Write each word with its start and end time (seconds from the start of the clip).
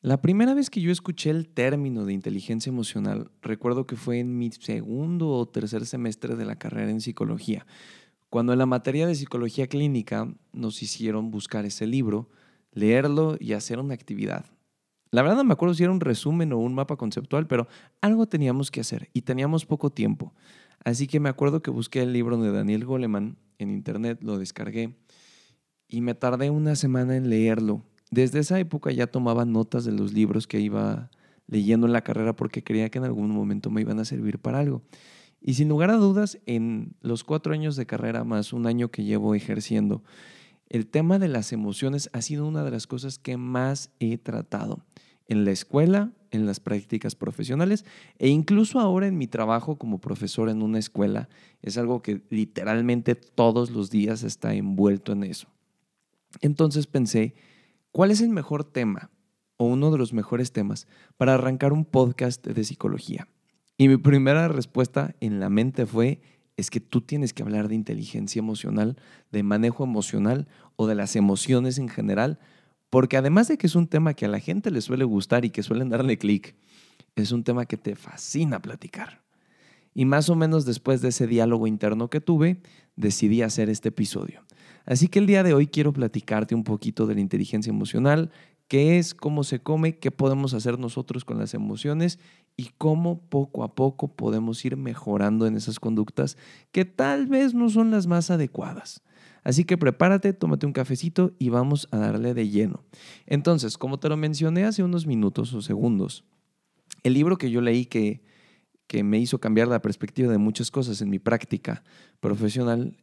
La 0.00 0.20
primera 0.20 0.54
vez 0.54 0.70
que 0.70 0.80
yo 0.80 0.92
escuché 0.92 1.30
el 1.30 1.48
término 1.48 2.04
de 2.04 2.12
inteligencia 2.12 2.70
emocional, 2.70 3.32
recuerdo 3.42 3.84
que 3.84 3.96
fue 3.96 4.20
en 4.20 4.38
mi 4.38 4.52
segundo 4.52 5.30
o 5.30 5.48
tercer 5.48 5.86
semestre 5.86 6.36
de 6.36 6.44
la 6.44 6.54
carrera 6.54 6.92
en 6.92 7.00
psicología, 7.00 7.66
cuando 8.30 8.52
en 8.52 8.60
la 8.60 8.66
materia 8.66 9.08
de 9.08 9.16
psicología 9.16 9.66
clínica 9.66 10.32
nos 10.52 10.84
hicieron 10.84 11.32
buscar 11.32 11.64
ese 11.64 11.88
libro, 11.88 12.30
leerlo 12.70 13.36
y 13.40 13.54
hacer 13.54 13.80
una 13.80 13.94
actividad. 13.94 14.46
La 15.10 15.22
verdad 15.22 15.38
no 15.38 15.42
me 15.42 15.54
acuerdo 15.54 15.74
si 15.74 15.82
era 15.82 15.90
un 15.90 16.00
resumen 16.00 16.52
o 16.52 16.58
un 16.58 16.74
mapa 16.74 16.94
conceptual, 16.94 17.48
pero 17.48 17.66
algo 18.00 18.28
teníamos 18.28 18.70
que 18.70 18.82
hacer 18.82 19.10
y 19.14 19.22
teníamos 19.22 19.66
poco 19.66 19.90
tiempo. 19.90 20.32
Así 20.84 21.08
que 21.08 21.18
me 21.18 21.28
acuerdo 21.28 21.60
que 21.60 21.72
busqué 21.72 22.02
el 22.02 22.12
libro 22.12 22.40
de 22.40 22.52
Daniel 22.52 22.84
Goleman 22.84 23.36
en 23.58 23.70
internet, 23.70 24.20
lo 24.22 24.38
descargué 24.38 24.94
y 25.88 26.02
me 26.02 26.14
tardé 26.14 26.50
una 26.50 26.76
semana 26.76 27.16
en 27.16 27.30
leerlo 27.30 27.82
desde 28.10 28.40
esa 28.40 28.58
época 28.58 28.90
ya 28.92 29.06
tomaba 29.06 29.44
notas 29.44 29.84
de 29.84 29.92
los 29.92 30.12
libros 30.12 30.46
que 30.46 30.60
iba 30.60 31.10
leyendo 31.46 31.86
en 31.86 31.92
la 31.92 32.02
carrera 32.02 32.36
porque 32.36 32.62
creía 32.62 32.90
que 32.90 32.98
en 32.98 33.04
algún 33.04 33.30
momento 33.30 33.70
me 33.70 33.80
iban 33.80 33.98
a 33.98 34.04
servir 34.04 34.38
para 34.38 34.60
algo. 34.60 34.82
Y 35.40 35.54
sin 35.54 35.68
lugar 35.68 35.90
a 35.90 35.96
dudas, 35.96 36.38
en 36.46 36.94
los 37.00 37.24
cuatro 37.24 37.52
años 37.52 37.76
de 37.76 37.86
carrera 37.86 38.24
más 38.24 38.52
un 38.52 38.66
año 38.66 38.90
que 38.90 39.04
llevo 39.04 39.34
ejerciendo, 39.34 40.02
el 40.68 40.86
tema 40.86 41.18
de 41.18 41.28
las 41.28 41.52
emociones 41.52 42.10
ha 42.12 42.22
sido 42.22 42.46
una 42.46 42.64
de 42.64 42.70
las 42.70 42.86
cosas 42.86 43.18
que 43.18 43.36
más 43.36 43.90
he 44.00 44.18
tratado 44.18 44.84
en 45.26 45.44
la 45.44 45.50
escuela, 45.50 46.12
en 46.30 46.44
las 46.44 46.60
prácticas 46.60 47.14
profesionales 47.14 47.84
e 48.18 48.28
incluso 48.28 48.80
ahora 48.80 49.06
en 49.06 49.16
mi 49.16 49.26
trabajo 49.26 49.78
como 49.78 50.00
profesor 50.00 50.50
en 50.50 50.62
una 50.62 50.78
escuela. 50.78 51.28
Es 51.62 51.78
algo 51.78 52.02
que 52.02 52.22
literalmente 52.30 53.14
todos 53.14 53.70
los 53.70 53.90
días 53.90 54.22
está 54.22 54.54
envuelto 54.54 55.12
en 55.12 55.24
eso. 55.24 55.48
Entonces 56.40 56.86
pensé, 56.86 57.34
¿Cuál 57.92 58.10
es 58.10 58.20
el 58.20 58.28
mejor 58.28 58.64
tema 58.64 59.10
o 59.56 59.64
uno 59.64 59.90
de 59.90 59.98
los 59.98 60.12
mejores 60.12 60.52
temas 60.52 60.86
para 61.16 61.34
arrancar 61.34 61.72
un 61.72 61.84
podcast 61.84 62.46
de 62.46 62.64
psicología? 62.64 63.28
Y 63.78 63.88
mi 63.88 63.96
primera 63.96 64.48
respuesta 64.48 65.14
en 65.20 65.40
la 65.40 65.48
mente 65.48 65.86
fue, 65.86 66.20
es 66.56 66.70
que 66.70 66.80
tú 66.80 67.00
tienes 67.00 67.32
que 67.32 67.42
hablar 67.42 67.68
de 67.68 67.74
inteligencia 67.74 68.40
emocional, 68.40 68.96
de 69.32 69.42
manejo 69.42 69.84
emocional 69.84 70.48
o 70.76 70.86
de 70.86 70.96
las 70.96 71.16
emociones 71.16 71.78
en 71.78 71.88
general, 71.88 72.38
porque 72.90 73.16
además 73.16 73.48
de 73.48 73.56
que 73.56 73.66
es 73.66 73.74
un 73.74 73.86
tema 73.86 74.14
que 74.14 74.26
a 74.26 74.28
la 74.28 74.40
gente 74.40 74.70
le 74.70 74.80
suele 74.80 75.04
gustar 75.04 75.44
y 75.44 75.50
que 75.50 75.62
suelen 75.62 75.88
darle 75.88 76.18
clic, 76.18 76.56
es 77.14 77.32
un 77.32 77.42
tema 77.42 77.64
que 77.64 77.76
te 77.76 77.96
fascina 77.96 78.60
platicar. 78.60 79.22
Y 79.94 80.04
más 80.04 80.28
o 80.28 80.36
menos 80.36 80.64
después 80.66 81.00
de 81.00 81.08
ese 81.08 81.26
diálogo 81.26 81.66
interno 81.66 82.10
que 82.10 82.20
tuve, 82.20 82.60
decidí 82.96 83.42
hacer 83.42 83.70
este 83.70 83.88
episodio. 83.88 84.42
Así 84.86 85.08
que 85.08 85.18
el 85.18 85.26
día 85.26 85.42
de 85.42 85.54
hoy 85.54 85.66
quiero 85.66 85.92
platicarte 85.92 86.54
un 86.54 86.64
poquito 86.64 87.06
de 87.06 87.14
la 87.14 87.20
inteligencia 87.20 87.70
emocional, 87.70 88.30
qué 88.68 88.98
es, 88.98 89.14
cómo 89.14 89.44
se 89.44 89.60
come, 89.60 89.98
qué 89.98 90.10
podemos 90.10 90.54
hacer 90.54 90.78
nosotros 90.78 91.24
con 91.24 91.38
las 91.38 91.54
emociones 91.54 92.18
y 92.56 92.70
cómo 92.76 93.20
poco 93.28 93.64
a 93.64 93.74
poco 93.74 94.08
podemos 94.08 94.64
ir 94.64 94.76
mejorando 94.76 95.46
en 95.46 95.56
esas 95.56 95.80
conductas 95.80 96.36
que 96.72 96.84
tal 96.84 97.26
vez 97.26 97.54
no 97.54 97.70
son 97.70 97.90
las 97.90 98.06
más 98.06 98.30
adecuadas. 98.30 99.02
Así 99.42 99.64
que 99.64 99.78
prepárate, 99.78 100.32
tómate 100.34 100.66
un 100.66 100.72
cafecito 100.72 101.32
y 101.38 101.48
vamos 101.48 101.88
a 101.90 101.98
darle 101.98 102.34
de 102.34 102.48
lleno. 102.48 102.84
Entonces, 103.26 103.78
como 103.78 103.98
te 103.98 104.08
lo 104.08 104.16
mencioné 104.16 104.64
hace 104.64 104.82
unos 104.82 105.06
minutos 105.06 105.54
o 105.54 105.62
segundos, 105.62 106.24
el 107.02 107.14
libro 107.14 107.38
que 107.38 107.50
yo 107.50 107.60
leí 107.60 107.86
que, 107.86 108.22
que 108.86 109.02
me 109.04 109.18
hizo 109.18 109.38
cambiar 109.38 109.68
la 109.68 109.80
perspectiva 109.80 110.30
de 110.30 110.38
muchas 110.38 110.70
cosas 110.70 111.00
en 111.00 111.08
mi 111.08 111.18
práctica 111.18 111.84
profesional 112.20 112.96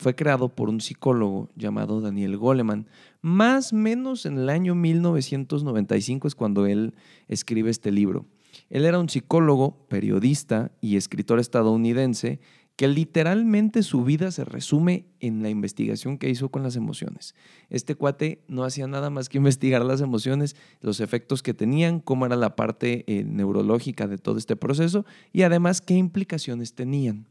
fue 0.00 0.14
creado 0.14 0.48
por 0.48 0.70
un 0.70 0.80
psicólogo 0.80 1.50
llamado 1.56 2.00
Daniel 2.00 2.38
Goleman. 2.38 2.88
Más 3.20 3.74
o 3.74 3.76
menos 3.76 4.24
en 4.24 4.38
el 4.38 4.48
año 4.48 4.74
1995 4.74 6.26
es 6.26 6.34
cuando 6.34 6.64
él 6.66 6.94
escribe 7.28 7.70
este 7.70 7.92
libro. 7.92 8.24
Él 8.70 8.86
era 8.86 8.98
un 8.98 9.10
psicólogo, 9.10 9.86
periodista 9.88 10.72
y 10.80 10.96
escritor 10.96 11.38
estadounidense 11.38 12.40
que 12.76 12.88
literalmente 12.88 13.82
su 13.82 14.04
vida 14.04 14.30
se 14.30 14.46
resume 14.46 15.04
en 15.20 15.42
la 15.42 15.50
investigación 15.50 16.16
que 16.16 16.30
hizo 16.30 16.48
con 16.48 16.62
las 16.62 16.76
emociones. 16.76 17.34
Este 17.68 17.94
cuate 17.94 18.42
no 18.48 18.64
hacía 18.64 18.86
nada 18.86 19.10
más 19.10 19.28
que 19.28 19.36
investigar 19.38 19.84
las 19.84 20.00
emociones, 20.00 20.56
los 20.80 21.00
efectos 21.00 21.42
que 21.42 21.52
tenían, 21.52 22.00
cómo 22.00 22.24
era 22.24 22.36
la 22.36 22.56
parte 22.56 23.04
eh, 23.06 23.24
neurológica 23.24 24.06
de 24.06 24.16
todo 24.16 24.38
este 24.38 24.56
proceso 24.56 25.04
y 25.30 25.42
además 25.42 25.82
qué 25.82 25.92
implicaciones 25.92 26.72
tenían. 26.72 27.26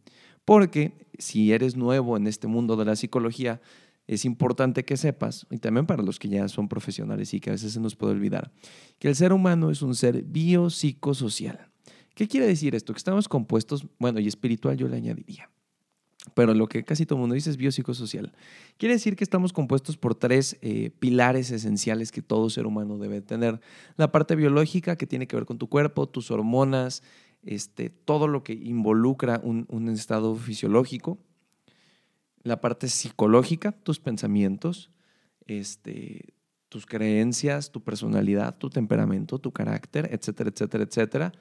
Porque 0.49 0.93
si 1.19 1.51
eres 1.51 1.75
nuevo 1.75 2.17
en 2.17 2.25
este 2.25 2.47
mundo 2.47 2.75
de 2.75 2.83
la 2.83 2.95
psicología, 2.95 3.61
es 4.07 4.25
importante 4.25 4.83
que 4.83 4.97
sepas, 4.97 5.45
y 5.51 5.59
también 5.59 5.85
para 5.85 6.01
los 6.01 6.17
que 6.17 6.27
ya 6.27 6.47
son 6.47 6.67
profesionales 6.67 7.35
y 7.35 7.39
que 7.39 7.51
a 7.51 7.53
veces 7.53 7.73
se 7.73 7.79
nos 7.79 7.95
puede 7.95 8.13
olvidar, 8.13 8.51
que 8.97 9.09
el 9.09 9.15
ser 9.15 9.31
humano 9.31 9.69
es 9.69 9.83
un 9.83 9.93
ser 9.93 10.23
biopsicosocial. 10.23 11.69
¿Qué 12.15 12.27
quiere 12.27 12.47
decir 12.47 12.73
esto? 12.73 12.93
Que 12.93 12.97
estamos 12.97 13.27
compuestos, 13.27 13.85
bueno, 13.99 14.19
y 14.19 14.27
espiritual 14.27 14.75
yo 14.75 14.87
le 14.87 14.97
añadiría, 14.97 15.51
pero 16.33 16.55
lo 16.55 16.65
que 16.65 16.83
casi 16.83 17.05
todo 17.05 17.19
mundo 17.19 17.35
dice 17.35 17.51
es 17.51 17.57
biopsicosocial. 17.57 18.33
Quiere 18.77 18.95
decir 18.95 19.15
que 19.15 19.23
estamos 19.23 19.53
compuestos 19.53 19.97
por 19.97 20.15
tres 20.15 20.57
eh, 20.63 20.89
pilares 20.97 21.51
esenciales 21.51 22.11
que 22.11 22.23
todo 22.23 22.49
ser 22.49 22.65
humano 22.65 22.97
debe 22.97 23.21
tener. 23.21 23.61
La 23.97 24.11
parte 24.11 24.35
biológica, 24.35 24.95
que 24.95 25.05
tiene 25.05 25.27
que 25.27 25.35
ver 25.35 25.45
con 25.45 25.59
tu 25.59 25.69
cuerpo, 25.69 26.09
tus 26.09 26.31
hormonas, 26.31 27.03
este, 27.43 27.89
todo 27.89 28.27
lo 28.27 28.43
que 28.43 28.53
involucra 28.53 29.41
un, 29.43 29.89
estado 29.89 30.35
fisiológico, 30.35 31.17
la 32.43 32.61
parte 32.61 32.87
psicológica, 32.87 33.71
tus 33.71 33.99
pensamientos, 33.99 34.91
este, 35.45 36.33
tus 36.69 36.85
creencias, 36.85 37.71
tu 37.71 37.83
personalidad, 37.83 38.57
tu 38.57 38.69
temperamento, 38.69 39.39
tu 39.39 39.51
carácter, 39.51 40.09
etcétera, 40.11 40.49
etcétera, 40.49 40.83
etcétera, 40.83 41.31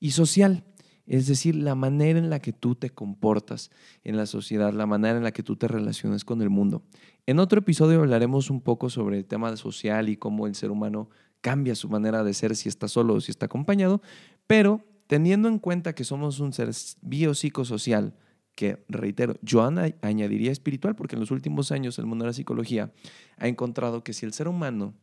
y 0.00 0.10
social, 0.10 0.64
es 1.06 1.26
decir, 1.26 1.54
la 1.54 1.74
manera 1.74 2.18
en 2.18 2.30
la 2.30 2.40
que 2.40 2.52
tú 2.52 2.74
te 2.74 2.90
comportas 2.90 3.70
en 4.04 4.16
la 4.16 4.26
sociedad, 4.26 4.72
la 4.72 4.86
manera 4.86 5.16
en 5.16 5.24
la 5.24 5.32
que 5.32 5.42
tú 5.42 5.56
te 5.56 5.68
relacionas 5.68 6.24
con 6.24 6.40
el 6.40 6.50
mundo. 6.50 6.82
En 7.26 7.38
otro 7.38 7.58
episodio 7.60 8.00
hablaremos 8.00 8.50
un 8.50 8.60
poco 8.60 8.90
sobre 8.90 9.18
el 9.18 9.24
tema 9.26 9.56
social 9.56 10.08
y 10.08 10.16
cómo 10.16 10.46
el 10.46 10.54
ser 10.54 10.70
humano 10.70 11.10
cambia 11.40 11.74
su 11.74 11.88
manera 11.90 12.24
de 12.24 12.32
ser 12.32 12.56
si 12.56 12.70
está 12.70 12.88
solo 12.88 13.14
o 13.14 13.20
si 13.20 13.30
está 13.30 13.46
acompañado, 13.46 14.00
pero 14.46 14.82
teniendo 15.06 15.48
en 15.48 15.58
cuenta 15.58 15.94
que 15.94 16.04
somos 16.04 16.40
un 16.40 16.52
ser 16.52 16.70
biopsicosocial, 17.02 18.14
que 18.54 18.84
reitero, 18.88 19.34
yo 19.42 19.62
añadiría 19.62 20.52
espiritual, 20.52 20.94
porque 20.94 21.16
en 21.16 21.20
los 21.20 21.30
últimos 21.30 21.72
años 21.72 21.98
el 21.98 22.06
mundo 22.06 22.24
de 22.24 22.28
la 22.28 22.34
psicología 22.34 22.92
ha 23.36 23.48
encontrado 23.48 24.04
que 24.04 24.12
si 24.12 24.26
el 24.26 24.32
ser 24.32 24.48
humano 24.48 24.94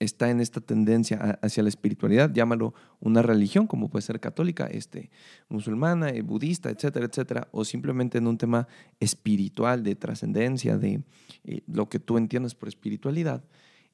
está 0.00 0.30
en 0.30 0.40
esta 0.40 0.60
tendencia 0.60 1.38
hacia 1.42 1.62
la 1.62 1.68
espiritualidad, 1.68 2.32
llámalo 2.32 2.72
una 3.00 3.20
religión, 3.20 3.66
como 3.66 3.90
puede 3.90 4.02
ser 4.02 4.18
católica, 4.18 4.66
este, 4.66 5.10
musulmana, 5.48 6.08
eh, 6.08 6.22
budista, 6.22 6.70
etcétera, 6.70 7.06
etcétera, 7.06 7.48
o 7.52 7.64
simplemente 7.64 8.16
en 8.16 8.26
un 8.26 8.38
tema 8.38 8.66
espiritual, 8.98 9.82
de 9.82 9.96
trascendencia, 9.96 10.78
de 10.78 11.02
eh, 11.44 11.60
lo 11.66 11.88
que 11.90 12.00
tú 12.00 12.16
entiendas 12.16 12.54
por 12.54 12.68
espiritualidad, 12.68 13.44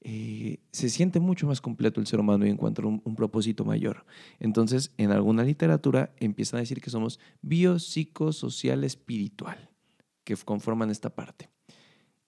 eh, 0.08 0.60
se 0.70 0.88
siente 0.88 1.18
mucho 1.18 1.48
más 1.48 1.60
completo 1.60 2.00
el 2.00 2.06
ser 2.06 2.20
humano 2.20 2.46
y 2.46 2.50
encuentra 2.50 2.86
un, 2.86 3.02
un, 3.04 3.16
propósito 3.16 3.64
mayor. 3.64 4.06
Entonces, 4.38 4.92
en 4.98 5.10
alguna 5.10 5.42
literatura 5.42 6.14
empiezan 6.18 6.58
a 6.58 6.60
decir 6.60 6.80
que 6.80 6.90
somos 6.90 7.18
biopsicosocial 7.42 8.84
espiritual, 8.84 9.68
que 10.22 10.36
conforman 10.36 10.90
esta 10.90 11.10
parte. 11.10 11.50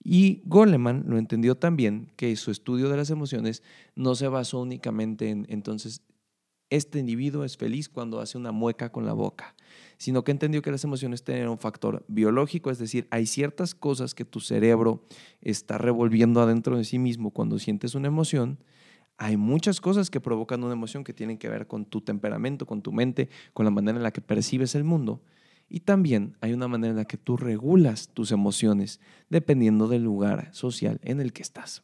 Y 0.03 0.41
Goleman 0.43 1.05
lo 1.07 1.17
entendió 1.17 1.55
también 1.55 2.11
que 2.17 2.35
su 2.35 2.51
estudio 2.51 2.89
de 2.89 2.97
las 2.97 3.11
emociones 3.11 3.63
no 3.95 4.13
se 4.15 4.27
basó 4.27 4.59
únicamente 4.59 5.29
en, 5.29 5.45
entonces, 5.47 6.01
este 6.69 6.99
individuo 6.99 7.45
es 7.45 7.55
feliz 7.55 7.87
cuando 7.87 8.19
hace 8.19 8.37
una 8.37 8.51
mueca 8.51 8.91
con 8.91 9.05
la 9.05 9.13
boca, 9.13 9.55
sino 9.99 10.23
que 10.23 10.31
entendió 10.31 10.61
que 10.61 10.71
las 10.71 10.85
emociones 10.85 11.23
tienen 11.23 11.49
un 11.49 11.59
factor 11.59 12.05
biológico, 12.07 12.71
es 12.71 12.79
decir, 12.79 13.05
hay 13.11 13.25
ciertas 13.25 13.75
cosas 13.75 14.15
que 14.15 14.23
tu 14.23 14.39
cerebro 14.39 15.03
está 15.41 15.77
revolviendo 15.77 16.41
adentro 16.41 16.77
de 16.77 16.85
sí 16.85 16.97
mismo 16.97 17.31
cuando 17.31 17.59
sientes 17.59 17.95
una 17.95 18.07
emoción. 18.07 18.59
Hay 19.17 19.35
muchas 19.35 19.81
cosas 19.81 20.09
que 20.09 20.21
provocan 20.21 20.63
una 20.63 20.71
emoción 20.71 21.03
que 21.03 21.13
tienen 21.13 21.37
que 21.37 21.49
ver 21.49 21.67
con 21.67 21.83
tu 21.83 21.99
temperamento, 21.99 22.65
con 22.65 22.81
tu 22.81 22.93
mente, 22.93 23.27
con 23.53 23.65
la 23.65 23.71
manera 23.71 23.97
en 23.97 24.03
la 24.03 24.11
que 24.11 24.21
percibes 24.21 24.73
el 24.73 24.85
mundo. 24.85 25.21
Y 25.67 25.81
también 25.81 26.37
hay 26.39 26.53
una 26.53 26.69
manera 26.69 26.91
en 26.91 26.97
la 26.97 27.05
que 27.05 27.17
tú 27.17 27.35
regulas 27.35 28.07
tus 28.07 28.31
emociones 28.31 29.01
dependiendo 29.29 29.89
del 29.89 30.03
lugar 30.03 30.47
social 30.53 31.01
en 31.03 31.19
el 31.19 31.33
que 31.33 31.41
estás. 31.41 31.83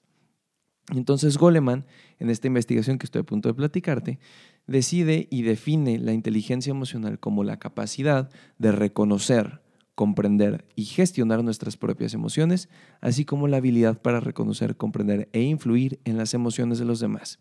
Entonces 0.93 1.37
Goleman, 1.37 1.85
en 2.19 2.29
esta 2.29 2.47
investigación 2.47 2.97
que 2.97 3.05
estoy 3.05 3.21
a 3.21 3.25
punto 3.25 3.49
de 3.49 3.55
platicarte, 3.55 4.19
decide 4.67 5.27
y 5.31 5.41
define 5.41 5.97
la 5.97 6.13
inteligencia 6.13 6.71
emocional 6.71 7.19
como 7.19 7.43
la 7.43 7.57
capacidad 7.57 8.29
de 8.59 8.71
reconocer, 8.71 9.61
comprender 9.95 10.65
y 10.75 10.85
gestionar 10.85 11.43
nuestras 11.43 11.77
propias 11.77 12.13
emociones, 12.13 12.69
así 13.01 13.25
como 13.25 13.47
la 13.47 13.57
habilidad 13.57 14.01
para 14.01 14.19
reconocer, 14.19 14.75
comprender 14.75 15.29
e 15.33 15.41
influir 15.41 15.99
en 16.05 16.17
las 16.17 16.33
emociones 16.33 16.77
de 16.77 16.85
los 16.85 16.99
demás. 16.99 17.39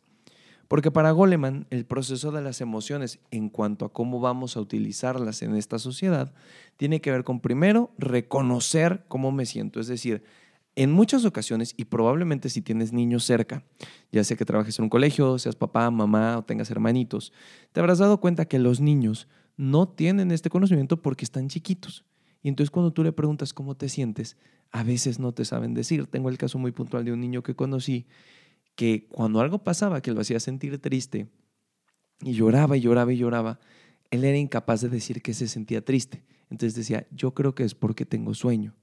Porque 0.68 0.90
para 0.90 1.10
Goleman, 1.10 1.66
el 1.68 1.84
proceso 1.84 2.32
de 2.32 2.40
las 2.40 2.62
emociones 2.62 3.18
en 3.30 3.50
cuanto 3.50 3.84
a 3.84 3.92
cómo 3.92 4.20
vamos 4.20 4.56
a 4.56 4.60
utilizarlas 4.60 5.42
en 5.42 5.54
esta 5.56 5.78
sociedad 5.78 6.32
tiene 6.78 7.02
que 7.02 7.10
ver 7.10 7.24
con 7.24 7.40
primero 7.40 7.90
reconocer 7.98 9.04
cómo 9.08 9.30
me 9.30 9.44
siento, 9.44 9.80
es 9.80 9.88
decir, 9.88 10.22
En 10.76 10.90
muchas 10.90 11.24
ocasiones, 11.24 11.72
y 11.76 11.84
probablemente 11.84 12.48
si 12.48 12.60
tienes 12.60 12.92
niños 12.92 13.24
cerca, 13.24 13.62
ya 14.10 14.24
sea 14.24 14.36
que 14.36 14.44
trabajes 14.44 14.76
en 14.78 14.84
un 14.84 14.88
colegio, 14.88 15.38
seas 15.38 15.54
papá, 15.54 15.88
mamá 15.90 16.38
o 16.38 16.42
tengas 16.44 16.70
hermanitos, 16.70 17.32
te 17.72 17.78
habrás 17.78 17.98
dado 17.98 18.18
cuenta 18.18 18.46
que 18.46 18.58
los 18.58 18.80
niños 18.80 19.28
no 19.56 19.88
tienen 19.88 20.32
este 20.32 20.50
conocimiento 20.50 21.00
porque 21.00 21.24
están 21.24 21.48
chiquitos. 21.48 22.04
Y 22.42 22.48
entonces 22.48 22.70
cuando 22.70 22.92
tú 22.92 23.04
le 23.04 23.12
preguntas 23.12 23.52
cómo 23.52 23.76
te 23.76 23.88
sientes, 23.88 24.36
a 24.72 24.82
veces 24.82 25.20
no 25.20 25.32
te 25.32 25.44
saben 25.44 25.74
decir. 25.74 26.08
Tengo 26.08 26.28
el 26.28 26.38
caso 26.38 26.58
muy 26.58 26.72
puntual 26.72 27.04
de 27.04 27.12
un 27.12 27.20
niño 27.20 27.44
que 27.44 27.54
conocí 27.54 28.06
que 28.74 29.06
cuando 29.08 29.40
algo 29.40 29.62
pasaba 29.62 30.02
que 30.02 30.10
lo 30.10 30.20
hacía 30.20 30.40
sentir 30.40 30.78
triste 30.80 31.28
y 32.20 32.32
lloraba 32.32 32.76
y 32.76 32.80
lloraba 32.80 33.12
y 33.12 33.16
lloraba, 33.16 33.60
él 34.10 34.24
era 34.24 34.36
incapaz 34.36 34.80
de 34.80 34.88
decir 34.88 35.22
que 35.22 35.34
se 35.34 35.46
sentía 35.46 35.84
triste. 35.84 36.24
Entonces 36.50 36.74
decía, 36.74 37.06
yo 37.12 37.32
creo 37.34 37.54
que 37.54 37.62
es 37.62 37.74
porque 37.74 38.04
tengo 38.04 38.34
sueño. 38.34 38.74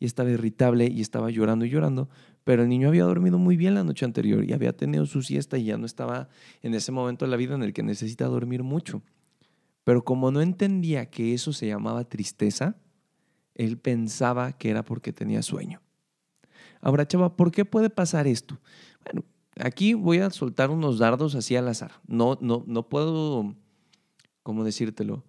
Y 0.00 0.06
estaba 0.06 0.30
irritable 0.30 0.86
y 0.86 1.00
estaba 1.00 1.30
llorando 1.30 1.64
y 1.64 1.70
llorando, 1.70 2.08
pero 2.44 2.62
el 2.62 2.68
niño 2.68 2.88
había 2.88 3.04
dormido 3.04 3.38
muy 3.38 3.56
bien 3.56 3.74
la 3.74 3.84
noche 3.84 4.04
anterior 4.04 4.44
y 4.44 4.52
había 4.52 4.76
tenido 4.76 5.06
su 5.06 5.22
siesta 5.22 5.56
y 5.56 5.64
ya 5.64 5.78
no 5.78 5.86
estaba 5.86 6.28
en 6.62 6.74
ese 6.74 6.92
momento 6.92 7.24
de 7.24 7.30
la 7.30 7.36
vida 7.36 7.54
en 7.54 7.62
el 7.62 7.72
que 7.72 7.82
necesita 7.82 8.26
dormir 8.26 8.62
mucho. 8.62 9.02
Pero 9.84 10.04
como 10.04 10.30
no 10.30 10.40
entendía 10.40 11.06
que 11.10 11.34
eso 11.34 11.52
se 11.52 11.66
llamaba 11.66 12.04
tristeza, 12.04 12.76
él 13.54 13.78
pensaba 13.78 14.52
que 14.52 14.70
era 14.70 14.84
porque 14.84 15.12
tenía 15.12 15.42
sueño. 15.42 15.80
Ahora, 16.80 17.06
chava, 17.06 17.36
¿por 17.36 17.50
qué 17.50 17.64
puede 17.64 17.88
pasar 17.88 18.26
esto? 18.26 18.58
Bueno, 19.04 19.24
aquí 19.56 19.94
voy 19.94 20.18
a 20.18 20.30
soltar 20.30 20.70
unos 20.70 20.98
dardos 20.98 21.34
así 21.34 21.56
al 21.56 21.68
azar. 21.68 21.92
No, 22.06 22.38
no, 22.40 22.64
no 22.66 22.88
puedo, 22.88 23.54
¿cómo 24.42 24.64
decírtelo? 24.64 25.24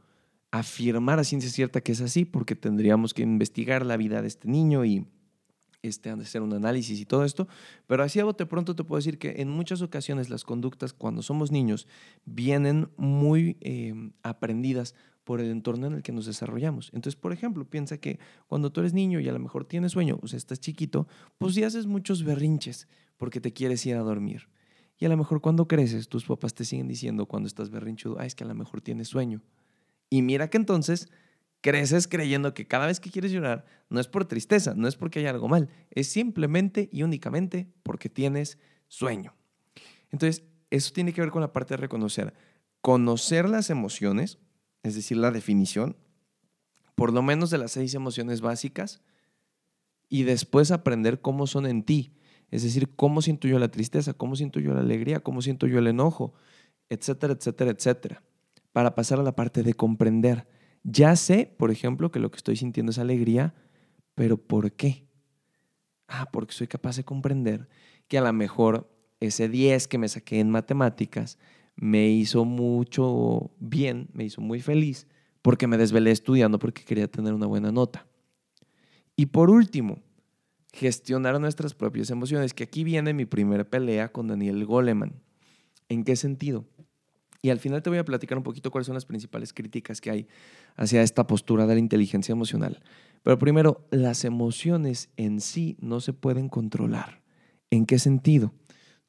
Afirmar 0.55 1.19
a 1.19 1.23
ciencia 1.23 1.49
cierta 1.49 1.81
que 1.81 1.91
es 1.91 2.01
así, 2.01 2.23
porque 2.23 2.55
tendríamos 2.55 3.13
que 3.13 3.23
investigar 3.23 3.85
la 3.85 3.97
vida 3.97 4.21
de 4.21 4.27
este 4.29 4.47
niño 4.47 4.85
y 4.85 5.05
este, 5.81 6.09
hacer 6.09 6.41
un 6.41 6.53
análisis 6.53 6.99
y 6.99 7.05
todo 7.05 7.25
esto. 7.25 7.47
Pero 7.87 8.03
así 8.03 8.19
a 8.19 8.23
bote 8.23 8.45
pronto 8.45 8.73
te 8.73 8.83
puedo 8.83 8.97
decir 8.97 9.17
que 9.17 9.41
en 9.41 9.49
muchas 9.49 9.81
ocasiones 9.81 10.29
las 10.29 10.45
conductas 10.45 10.93
cuando 10.93 11.21
somos 11.21 11.51
niños 11.51 11.87
vienen 12.23 12.89
muy 12.95 13.57
eh, 13.59 14.11
aprendidas 14.23 14.95
por 15.25 15.41
el 15.41 15.51
entorno 15.51 15.87
en 15.87 15.93
el 15.93 16.03
que 16.03 16.11
nos 16.11 16.25
desarrollamos. 16.25 16.91
Entonces, 16.93 17.19
por 17.19 17.33
ejemplo, 17.33 17.69
piensa 17.69 17.97
que 17.97 18.19
cuando 18.47 18.71
tú 18.71 18.79
eres 18.79 18.93
niño 18.93 19.19
y 19.19 19.27
a 19.27 19.33
lo 19.33 19.39
mejor 19.39 19.65
tienes 19.65 19.91
sueño, 19.91 20.19
o 20.21 20.27
sea, 20.27 20.37
estás 20.37 20.59
chiquito, 20.59 21.07
pues 21.37 21.55
ya 21.55 21.67
haces 21.67 21.85
muchos 21.85 22.23
berrinches 22.23 22.87
porque 23.17 23.41
te 23.41 23.51
quieres 23.51 23.85
ir 23.85 23.95
a 23.95 23.99
dormir. 23.99 24.47
Y 24.97 25.05
a 25.05 25.09
lo 25.09 25.17
mejor 25.17 25.41
cuando 25.41 25.67
creces, 25.67 26.07
tus 26.07 26.25
papás 26.25 26.53
te 26.53 26.63
siguen 26.63 26.87
diciendo 26.87 27.25
cuando 27.25 27.47
estás 27.47 27.69
berrinchudo, 27.69 28.17
ah, 28.19 28.25
es 28.25 28.35
que 28.35 28.43
a 28.45 28.47
lo 28.47 28.55
mejor 28.55 28.81
tienes 28.81 29.09
sueño. 29.09 29.41
Y 30.15 30.21
mira 30.21 30.49
que 30.49 30.55
entonces 30.55 31.09
creces 31.59 32.07
creyendo 32.07 32.53
que 32.53 32.65
cada 32.65 32.85
vez 32.85 33.01
que 33.01 33.11
quieres 33.11 33.33
llorar 33.33 33.65
no 33.89 33.99
es 33.99 34.07
por 34.07 34.23
tristeza, 34.23 34.73
no 34.73 34.87
es 34.87 34.95
porque 34.95 35.19
hay 35.19 35.25
algo 35.25 35.49
mal, 35.49 35.67
es 35.91 36.07
simplemente 36.07 36.87
y 36.89 37.03
únicamente 37.03 37.67
porque 37.83 38.07
tienes 38.07 38.57
sueño. 38.87 39.35
Entonces, 40.13 40.45
eso 40.69 40.93
tiene 40.93 41.11
que 41.11 41.19
ver 41.19 41.31
con 41.31 41.41
la 41.41 41.51
parte 41.51 41.73
de 41.73 41.81
reconocer. 41.81 42.33
Conocer 42.79 43.49
las 43.49 43.69
emociones, 43.69 44.37
es 44.83 44.95
decir, 44.95 45.17
la 45.17 45.31
definición, 45.31 45.97
por 46.95 47.11
lo 47.11 47.21
menos 47.21 47.49
de 47.49 47.57
las 47.57 47.73
seis 47.73 47.93
emociones 47.93 48.39
básicas, 48.39 49.01
y 50.07 50.23
después 50.23 50.71
aprender 50.71 51.19
cómo 51.19 51.45
son 51.45 51.65
en 51.65 51.83
ti. 51.83 52.15
Es 52.51 52.63
decir, 52.63 52.95
cómo 52.95 53.21
siento 53.21 53.49
yo 53.49 53.59
la 53.59 53.69
tristeza, 53.69 54.13
cómo 54.13 54.37
siento 54.37 54.61
yo 54.61 54.73
la 54.73 54.79
alegría, 54.79 55.19
cómo 55.19 55.41
siento 55.41 55.67
yo 55.67 55.79
el 55.79 55.87
enojo, 55.87 56.33
etcétera, 56.87 57.33
etcétera, 57.33 57.71
etcétera. 57.71 58.23
Para 58.75 58.93
pasar 58.93 59.21
a 59.21 59.23
la 59.23 59.37
parte 59.37 59.63
de 59.63 59.73
comprender. 59.73 60.49
Ya 60.83 61.15
sé, 61.15 61.49
por 61.57 61.71
ejemplo, 61.71 62.11
que 62.11 62.19
lo 62.19 62.29
que 62.29 62.35
estoy 62.35 62.57
sintiendo 62.57 62.89
es 62.89 62.99
alegría, 62.99 63.53
pero 64.15 64.35
¿por 64.35 64.73
qué? 64.73 65.07
Ah, 66.09 66.27
porque 66.29 66.53
soy 66.53 66.67
capaz 66.67 66.97
de 66.97 67.05
comprender 67.05 67.69
que 68.09 68.17
a 68.17 68.21
lo 68.21 68.33
mejor 68.33 68.93
ese 69.21 69.47
10 69.47 69.87
que 69.87 69.97
me 69.97 70.09
saqué 70.09 70.41
en 70.41 70.49
matemáticas 70.49 71.37
me 71.77 72.09
hizo 72.09 72.43
mucho 72.43 73.49
bien, 73.59 74.09
me 74.11 74.25
hizo 74.25 74.41
muy 74.41 74.59
feliz, 74.59 75.07
porque 75.41 75.67
me 75.67 75.77
desvelé 75.77 76.11
estudiando 76.11 76.59
porque 76.59 76.83
quería 76.83 77.07
tener 77.07 77.33
una 77.33 77.45
buena 77.45 77.71
nota. 77.71 78.05
Y 79.15 79.27
por 79.27 79.51
último, 79.51 80.03
gestionar 80.73 81.39
nuestras 81.39 81.73
propias 81.73 82.09
emociones, 82.09 82.53
que 82.53 82.65
aquí 82.65 82.83
viene 82.83 83.13
mi 83.13 83.23
primera 83.23 83.63
pelea 83.63 84.11
con 84.11 84.27
Daniel 84.27 84.65
Goleman. 84.65 85.13
¿En 85.87 86.03
qué 86.03 86.17
sentido? 86.17 86.65
Y 87.45 87.51
al 87.51 87.59
final 87.59 87.83
te 87.83 87.91
voy 87.91 87.99
a 87.99 88.05
platicar 88.05 88.39
un 88.39 88.43
poquito 88.43 88.71
cuáles 88.71 88.87
son 88.87 88.95
las 88.95 89.05
principales 89.05 89.53
críticas 89.53 90.01
que 90.01 90.09
hay 90.09 90.27
hacia 90.77 91.03
esta 91.03 91.27
postura 91.27 91.67
de 91.67 91.75
la 91.75 91.79
inteligencia 91.79 92.33
emocional. 92.33 92.81
Pero 93.21 93.37
primero, 93.37 93.85
las 93.91 94.25
emociones 94.25 95.09
en 95.15 95.39
sí 95.41 95.77
no 95.79 95.99
se 95.99 96.11
pueden 96.11 96.49
controlar. 96.49 97.21
¿En 97.69 97.85
qué 97.85 97.99
sentido? 97.99 98.51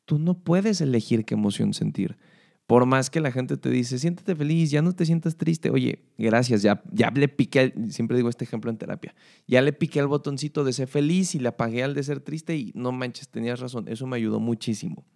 Tú 0.05 0.19
no 0.19 0.35
puedes 0.35 0.83
elegir 0.83 1.25
qué 1.25 1.33
emoción 1.33 1.73
sentir. 1.73 2.19
Por 2.67 2.85
más 2.85 3.09
que 3.09 3.21
la 3.21 3.33
gente 3.33 3.57
te 3.57 3.71
dice, 3.71 3.99
siéntete 3.99 4.37
feliz, 4.37 4.71
ya 4.71 4.83
no 4.83 4.93
te 4.93 5.07
sientas 5.07 5.39
triste. 5.39 5.71
Oye, 5.71 6.05
gracias, 6.19 6.61
ya, 6.61 6.83
ya 6.93 7.11
le 7.13 7.29
piqué, 7.29 7.73
siempre 7.89 8.19
digo 8.19 8.29
este 8.29 8.45
ejemplo 8.45 8.71
en 8.71 8.77
terapia, 8.77 9.15
ya 9.47 9.63
le 9.63 9.73
piqué 9.73 10.01
el 10.01 10.09
botoncito 10.09 10.63
de 10.63 10.75
ser 10.75 10.89
feliz 10.89 11.35
y 11.35 11.39
le 11.39 11.49
apagué 11.49 11.83
al 11.83 11.95
de 11.95 12.03
ser 12.03 12.21
triste 12.21 12.55
y 12.55 12.73
no 12.75 12.93
manches, 12.93 13.31
tenías 13.31 13.61
razón, 13.61 13.89
eso 13.89 14.07
me 14.07 14.17
ayudó 14.17 14.41
muchísimo. 14.41 15.07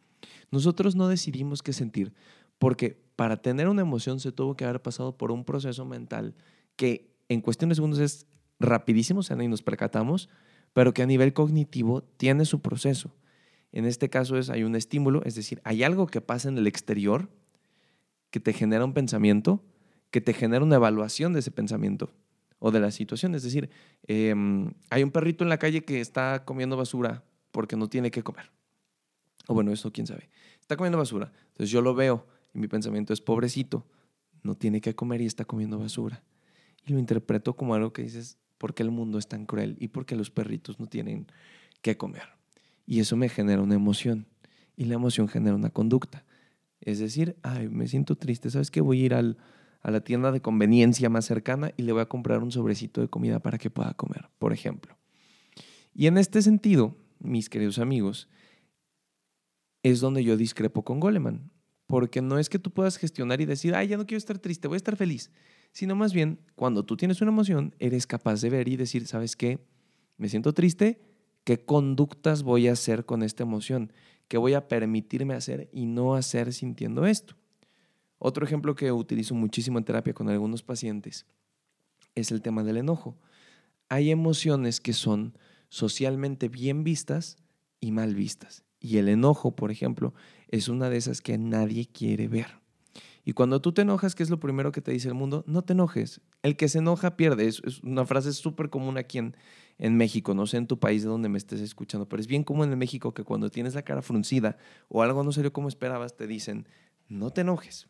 Nosotros 0.50 0.96
no 0.96 1.06
decidimos 1.06 1.62
qué 1.62 1.72
sentir, 1.72 2.12
porque 2.60 3.02
para 3.16 3.40
tener 3.40 3.68
una 3.68 3.80
emoción 3.80 4.20
se 4.20 4.32
tuvo 4.32 4.54
que 4.54 4.66
haber 4.66 4.82
pasado 4.82 5.16
por 5.16 5.32
un 5.32 5.46
proceso 5.46 5.86
mental 5.86 6.34
que 6.76 7.10
en 7.30 7.40
cuestión 7.40 7.70
de 7.70 7.74
segundos 7.74 7.98
es 7.98 8.26
rapidísimo, 8.58 9.20
o 9.20 9.22
sea, 9.22 9.34
ni 9.34 9.48
nos 9.48 9.62
percatamos, 9.62 10.28
pero 10.74 10.92
que 10.92 11.02
a 11.02 11.06
nivel 11.06 11.32
cognitivo 11.32 12.02
tiene 12.02 12.44
su 12.44 12.60
proceso. 12.60 13.16
En 13.72 13.86
este 13.86 14.10
caso 14.10 14.36
es, 14.36 14.50
hay 14.50 14.62
un 14.62 14.76
estímulo, 14.76 15.22
es 15.24 15.34
decir, 15.36 15.62
hay 15.64 15.82
algo 15.84 16.06
que 16.06 16.20
pasa 16.20 16.50
en 16.50 16.58
el 16.58 16.66
exterior 16.66 17.30
que 18.28 18.40
te 18.40 18.52
genera 18.52 18.84
un 18.84 18.92
pensamiento, 18.92 19.64
que 20.10 20.20
te 20.20 20.34
genera 20.34 20.62
una 20.62 20.76
evaluación 20.76 21.32
de 21.32 21.38
ese 21.38 21.50
pensamiento 21.50 22.12
o 22.58 22.70
de 22.70 22.80
la 22.80 22.90
situación. 22.90 23.34
Es 23.34 23.42
decir, 23.42 23.70
em, 24.06 24.74
hay 24.90 25.02
un 25.02 25.10
perrito 25.10 25.44
en 25.44 25.48
la 25.48 25.58
calle 25.58 25.82
que 25.82 26.02
está 26.02 26.44
comiendo 26.44 26.76
basura 26.76 27.24
porque 27.52 27.76
no 27.76 27.88
tiene 27.88 28.10
que 28.10 28.22
comer. 28.22 28.50
O 29.46 29.54
bueno, 29.54 29.72
eso 29.72 29.90
quién 29.92 30.06
sabe. 30.06 30.28
Está 30.60 30.76
comiendo 30.76 30.98
basura. 30.98 31.32
Entonces 31.48 31.70
yo 31.70 31.80
lo 31.80 31.94
veo 31.94 32.26
y 32.54 32.58
mi 32.58 32.68
pensamiento 32.68 33.12
es 33.12 33.20
pobrecito, 33.20 33.86
no 34.42 34.54
tiene 34.54 34.80
que 34.80 34.94
comer 34.94 35.20
y 35.20 35.26
está 35.26 35.44
comiendo 35.44 35.78
basura. 35.78 36.22
Y 36.86 36.92
lo 36.92 36.98
interpreto 36.98 37.54
como 37.54 37.74
algo 37.74 37.92
que 37.92 38.02
dices, 38.02 38.38
¿por 38.58 38.74
qué 38.74 38.82
el 38.82 38.90
mundo 38.90 39.18
es 39.18 39.28
tan 39.28 39.46
cruel? 39.46 39.76
¿Y 39.78 39.88
por 39.88 40.06
qué 40.06 40.16
los 40.16 40.30
perritos 40.30 40.80
no 40.80 40.86
tienen 40.86 41.26
que 41.82 41.96
comer? 41.96 42.22
Y 42.86 43.00
eso 43.00 43.16
me 43.16 43.28
genera 43.28 43.62
una 43.62 43.74
emoción. 43.74 44.26
Y 44.76 44.84
la 44.86 44.94
emoción 44.94 45.28
genera 45.28 45.54
una 45.54 45.70
conducta. 45.70 46.24
Es 46.80 46.98
decir, 46.98 47.36
ay, 47.42 47.68
me 47.68 47.86
siento 47.86 48.16
triste, 48.16 48.50
¿sabes 48.50 48.70
qué? 48.70 48.80
Voy 48.80 49.02
a 49.02 49.04
ir 49.04 49.14
al, 49.14 49.36
a 49.82 49.90
la 49.90 50.00
tienda 50.00 50.32
de 50.32 50.40
conveniencia 50.40 51.10
más 51.10 51.26
cercana 51.26 51.72
y 51.76 51.82
le 51.82 51.92
voy 51.92 52.00
a 52.00 52.06
comprar 52.06 52.42
un 52.42 52.50
sobrecito 52.50 53.00
de 53.00 53.08
comida 53.08 53.40
para 53.40 53.58
que 53.58 53.70
pueda 53.70 53.92
comer, 53.94 54.28
por 54.38 54.52
ejemplo. 54.52 54.96
Y 55.94 56.06
en 56.06 56.16
este 56.16 56.40
sentido, 56.40 56.96
mis 57.18 57.50
queridos 57.50 57.78
amigos, 57.78 58.28
es 59.82 60.00
donde 60.00 60.24
yo 60.24 60.36
discrepo 60.36 60.82
con 60.82 61.00
Goleman, 61.00 61.49
porque 61.90 62.22
no 62.22 62.38
es 62.38 62.48
que 62.48 62.58
tú 62.58 62.70
puedas 62.70 62.96
gestionar 62.96 63.40
y 63.42 63.44
decir, 63.44 63.74
ay, 63.74 63.88
ya 63.88 63.98
no 63.98 64.06
quiero 64.06 64.18
estar 64.18 64.38
triste, 64.38 64.68
voy 64.68 64.76
a 64.76 64.78
estar 64.78 64.96
feliz, 64.96 65.30
sino 65.72 65.94
más 65.94 66.14
bien, 66.14 66.38
cuando 66.54 66.84
tú 66.84 66.96
tienes 66.96 67.20
una 67.20 67.30
emoción, 67.30 67.74
eres 67.78 68.06
capaz 68.06 68.40
de 68.40 68.48
ver 68.48 68.68
y 68.68 68.76
decir, 68.76 69.06
¿sabes 69.06 69.36
qué? 69.36 69.58
Me 70.16 70.28
siento 70.28 70.54
triste, 70.54 71.00
¿qué 71.44 71.64
conductas 71.64 72.42
voy 72.42 72.68
a 72.68 72.72
hacer 72.72 73.04
con 73.04 73.22
esta 73.22 73.42
emoción? 73.42 73.92
que 74.30 74.38
voy 74.38 74.54
a 74.54 74.68
permitirme 74.68 75.34
hacer 75.34 75.68
y 75.72 75.86
no 75.86 76.14
hacer 76.14 76.52
sintiendo 76.52 77.04
esto. 77.04 77.34
Otro 78.20 78.46
ejemplo 78.46 78.76
que 78.76 78.92
utilizo 78.92 79.34
muchísimo 79.34 79.76
en 79.76 79.84
terapia 79.84 80.14
con 80.14 80.28
algunos 80.28 80.62
pacientes 80.62 81.26
es 82.14 82.30
el 82.30 82.40
tema 82.40 82.62
del 82.62 82.76
enojo. 82.76 83.18
Hay 83.88 84.12
emociones 84.12 84.80
que 84.80 84.92
son 84.92 85.36
socialmente 85.68 86.48
bien 86.48 86.84
vistas 86.84 87.38
y 87.80 87.90
mal 87.90 88.14
vistas. 88.14 88.62
Y 88.80 88.96
el 88.96 89.08
enojo, 89.08 89.54
por 89.54 89.70
ejemplo, 89.70 90.14
es 90.48 90.68
una 90.68 90.88
de 90.88 90.96
esas 90.96 91.20
que 91.20 91.38
nadie 91.38 91.86
quiere 91.86 92.28
ver. 92.28 92.60
Y 93.24 93.34
cuando 93.34 93.60
tú 93.60 93.72
te 93.72 93.82
enojas, 93.82 94.14
¿qué 94.14 94.22
es 94.22 94.30
lo 94.30 94.40
primero 94.40 94.72
que 94.72 94.80
te 94.80 94.92
dice 94.92 95.08
el 95.08 95.14
mundo? 95.14 95.44
No 95.46 95.62
te 95.62 95.74
enojes. 95.74 96.20
El 96.42 96.56
que 96.56 96.68
se 96.68 96.78
enoja 96.78 97.16
pierde. 97.16 97.46
Es, 97.46 97.60
una 97.82 98.06
frase 98.06 98.32
súper 98.32 98.70
común 98.70 98.96
aquí 98.96 99.18
en, 99.18 99.36
en 99.78 99.96
México, 99.96 100.34
no 100.34 100.46
sé 100.46 100.56
en 100.56 100.66
tu 100.66 100.78
país 100.78 101.02
de 101.02 101.08
donde 101.08 101.28
me 101.28 101.38
estés 101.38 101.60
escuchando, 101.60 102.08
pero 102.08 102.20
es 102.20 102.26
bien 102.26 102.44
común 102.44 102.72
en 102.72 102.78
México 102.78 103.12
que 103.12 103.22
cuando 103.22 103.50
tienes 103.50 103.74
la 103.74 103.82
cara 103.82 104.02
fruncida 104.02 104.56
o 104.88 105.02
algo 105.02 105.22
no 105.22 105.32
salió 105.32 105.52
como 105.52 105.68
esperabas, 105.68 106.16
te 106.16 106.26
dicen, 106.26 106.66
no 107.08 107.30
te 107.30 107.42
enojes. 107.42 107.88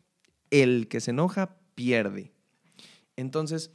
El 0.49 0.89
que 0.89 0.99
se 0.99 1.11
enoja 1.11 1.57
pierde. 1.75 2.33
Entonces, 3.15 3.71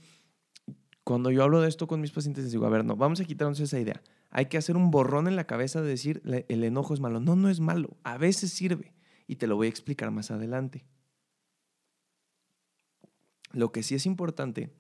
cuando 1.05 1.31
yo 1.31 1.43
hablo 1.43 1.61
de 1.61 1.69
esto 1.69 1.87
con 1.87 2.01
mis 2.01 2.11
pacientes, 2.11 2.45
les 2.45 2.53
digo, 2.53 2.67
a 2.67 2.71
ver, 2.71 2.85
no, 2.85 2.97
vamos 2.97 3.21
a 3.21 3.25
quitarnos 3.25 3.61
esa 3.61 3.81
idea. 3.81 4.03
Hay 4.31 4.47
que 4.47 4.59
hacer 4.59 4.77
un 4.77 4.91
borrón 4.91 5.29
en 5.29 5.37
la 5.37 5.47
cabeza 5.47 5.81
de 5.81 5.89
decir, 5.89 6.23
el 6.25 6.65
enojo 6.65 6.95
es 6.95 7.01
malo. 7.01 7.21
No, 7.21 7.37
no 7.37 7.49
es 7.49 7.61
malo. 7.61 7.97
A 8.05 8.19
veces 8.19 8.51
sirve. 8.53 8.93
Y 9.27 9.37
te 9.37 9.47
lo 9.47 9.57
voy 9.57 9.67
a 9.67 9.71
explicar 9.71 10.11
más 10.11 10.31
adelante. 10.31 10.85
Lo 13.53 13.73
que 13.73 13.83
sí 13.83 13.95
es 13.95 14.07
importante 14.07 14.71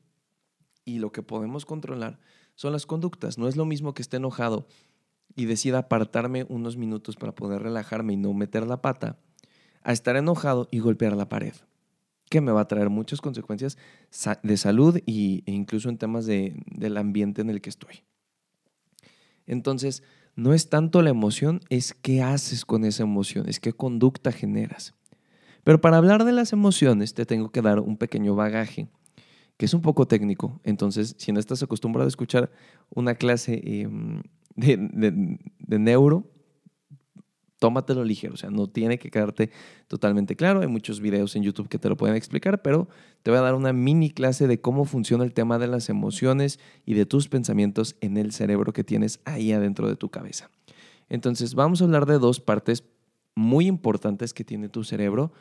y 0.85 0.99
lo 0.99 1.12
que 1.12 1.23
podemos 1.23 1.65
controlar 1.65 2.19
son 2.55 2.73
las 2.73 2.87
conductas. 2.87 3.38
No 3.38 3.49
es 3.49 3.57
lo 3.57 3.65
mismo 3.65 3.95
que 3.95 4.03
esté 4.03 4.19
enojado 4.19 4.69
y 5.35 5.45
decida 5.45 5.79
apartarme 5.79 6.47
unos 6.49 6.76
minutos 6.76 7.17
para 7.17 7.35
poder 7.35 7.62
relajarme 7.62 8.15
y 8.15 8.17
no 8.17 8.33
meter 8.33 8.67
la 8.67 8.81
pata, 8.81 9.19
a 9.83 9.93
estar 9.93 10.17
enojado 10.17 10.69
y 10.71 10.79
golpear 10.79 11.17
la 11.17 11.29
pared, 11.29 11.55
que 12.31 12.41
me 12.41 12.53
va 12.53 12.62
a 12.62 12.69
traer 12.69 12.91
muchas 12.91 13.21
consecuencias 13.21 13.76
de 14.43 14.57
salud 14.57 14.97
e 14.97 15.43
incluso 15.47 15.88
en 15.88 15.99
temas 15.99 16.26
de, 16.26 16.61
del 16.67 16.97
ambiente 16.97 17.43
en 17.43 17.50
el 17.50 17.61
que 17.61 17.71
estoy. 17.71 18.03
Entonces, 19.47 20.03
no 20.35 20.53
es 20.53 20.69
tanto 20.69 21.03
la 21.03 21.11
emoción, 21.11 21.61
es 21.71 21.95
qué 21.95 22.23
haces 22.23 22.65
con 22.65 22.85
esa 22.85 23.03
emoción, 23.03 23.49
es 23.49 23.59
qué 23.59 23.73
conducta 23.73 24.33
generas. 24.33 24.95
Pero 25.65 25.81
para 25.81 25.97
hablar 25.97 26.25
de 26.25 26.33
las 26.33 26.53
emociones 26.53 27.15
te 27.15 27.26
tengo 27.26 27.50
que 27.50 27.62
dar 27.62 27.81
un 27.81 27.97
pequeño 27.97 28.37
bagaje, 28.37 28.88
que 29.57 29.67
es 29.67 29.75
un 29.75 29.83
poco 29.83 30.07
técnico. 30.07 30.61
Entonces, 30.62 31.17
si 31.19 31.33
no 31.33 31.41
estás 31.41 31.62
acostumbrado 31.62 32.07
a 32.07 32.09
escuchar 32.09 32.53
una 32.95 33.15
clase 33.15 33.61
em, 33.65 34.23
de, 34.55 35.79
neuro, 35.79 36.31
tómatelo 37.58 38.04
ligero, 38.04 38.34
o 38.34 38.36
sea, 38.36 38.50
no 38.50 38.68
tiene 38.68 38.98
que 38.98 39.10
quedarte 39.10 39.50
totalmente 39.88 40.36
claro. 40.36 40.60
Hay 40.60 40.66
muchos 40.66 41.00
videos 41.00 41.36
en 41.36 41.42
YouTube 41.42 41.68
que 41.68 41.78
te 41.78 41.88
lo 41.88 41.96
pueden 41.96 42.16
explicar, 42.16 42.62
pero 42.62 42.88
te 43.22 43.30
voy 43.30 43.38
a 43.38 43.42
dar 43.42 43.54
una 43.54 43.72
mini 43.72 44.10
clase 44.10 44.46
de 44.46 44.60
cómo 44.60 44.84
funciona 44.84 45.25
el 45.25 45.32
tema 45.32 45.58
de 45.58 45.66
las 45.66 45.88
emociones 45.88 46.58
y 46.84 46.94
de 46.94 47.06
tus 47.06 47.28
pensamientos 47.28 47.96
en 48.00 48.16
el 48.16 48.32
cerebro 48.32 48.72
que 48.72 48.84
tienes 48.84 49.20
ahí 49.25 49.52
adentro 49.52 49.88
de 49.88 49.96
tu 49.96 50.10
cabeza. 50.10 50.50
Entonces, 51.08 51.54
vamos 51.54 51.80
a 51.80 51.84
hablar 51.84 52.06
de 52.06 52.18
dos 52.18 52.40
partes 52.40 52.84
muy 53.34 53.66
importantes 53.66 54.34
que 54.34 54.44
tiene 54.44 54.68
tu 54.68 54.82
cerebro, 54.82 55.32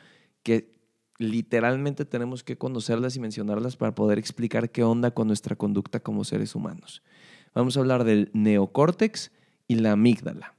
que 0.42 0.76
literalmente 1.18 2.04
tenemos 2.04 2.44
que 2.44 2.58
conocerlas 2.58 3.16
y 3.16 3.20
mencionarlas 3.20 3.76
para 3.76 3.94
poder 3.94 4.18
explicar 4.18 4.70
qué 4.70 4.84
onda 4.84 5.12
con 5.12 5.28
nuestra 5.28 5.56
conducta 5.56 6.00
como 6.00 6.24
seres 6.24 6.54
humanos. 6.54 7.02
Vamos 7.54 7.76
a 7.76 7.80
hablar 7.80 8.04
del 8.04 8.30
neocórtex 8.34 9.32
y 9.66 9.76
la 9.76 9.92
amígdala. 9.92 10.55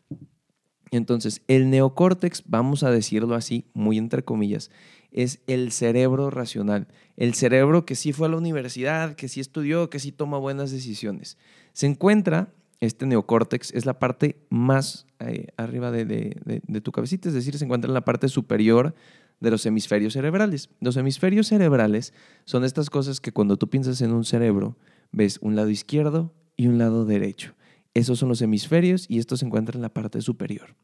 Entonces, 0.92 1.42
el 1.48 1.70
neocórtex, 1.70 2.44
vamos 2.48 2.84
a 2.84 2.92
decirlo 2.92 3.36
así, 3.36 3.66
muy 3.74 3.98
entre 3.98 4.24
comillas, 4.24 4.72
es 5.12 5.40
el 5.48 5.72
cerebro 5.72 6.30
racional, 6.30 6.88
el 7.16 7.34
cerebro 7.34 7.86
que 7.86 7.96
sí 7.96 8.14
fue 8.14 8.28
a 8.28 8.32
la 8.32 8.38
universidad, 8.38 9.16
que 9.16 9.28
sí 9.28 9.40
estudió, 9.40 9.90
que 9.90 10.00
sí 10.00 10.12
toma 10.12 10.38
buenas 10.38 10.72
decisiones. 10.72 11.38
Se 11.74 11.88
encuentra, 11.88 12.54
este 12.80 13.06
neocórtex 13.06 13.74
es 13.74 13.86
la 13.86 14.00
parte 14.00 14.38
más 14.50 15.08
eh, 15.20 15.48
arriba 15.58 15.92
de, 15.92 16.06
de, 16.06 16.82
tu 16.82 16.92
cabecita, 16.92 17.30
es 17.30 17.36
decir, 17.36 17.58
se 17.58 17.66
encuentra 17.66 17.90
en 17.90 17.94
la 17.94 18.06
parte 18.06 18.30
superior 18.30 18.94
de 19.40 19.52
los 19.52 19.66
hemisferios 19.66 20.14
cerebrales. 20.14 20.70
Los 20.80 20.98
hemisferios 20.98 21.48
cerebrales 21.48 22.14
son 22.46 22.64
estas 22.64 22.90
cosas 22.90 23.20
que 23.20 23.32
cuando 23.32 23.58
tú 23.58 23.70
piensas 23.70 24.02
en 24.02 24.12
un 24.12 24.26
cerebro, 24.26 24.78
ves 25.12 25.40
un 25.42 25.56
lado 25.56 25.70
izquierdo 25.70 26.34
y 26.56 26.68
un 26.68 26.78
lado 26.78 27.06
derecho. 27.06 27.57
Esos 27.98 28.20
son 28.20 28.30
los 28.30 28.44
hemisferios 28.44 29.08
y 29.10 29.18
esto 29.18 29.38
se 29.38 29.46
encuentra 29.48 29.76
en 29.76 29.82
la 29.82 29.90
parte 29.90 30.22
superior. 30.22 30.76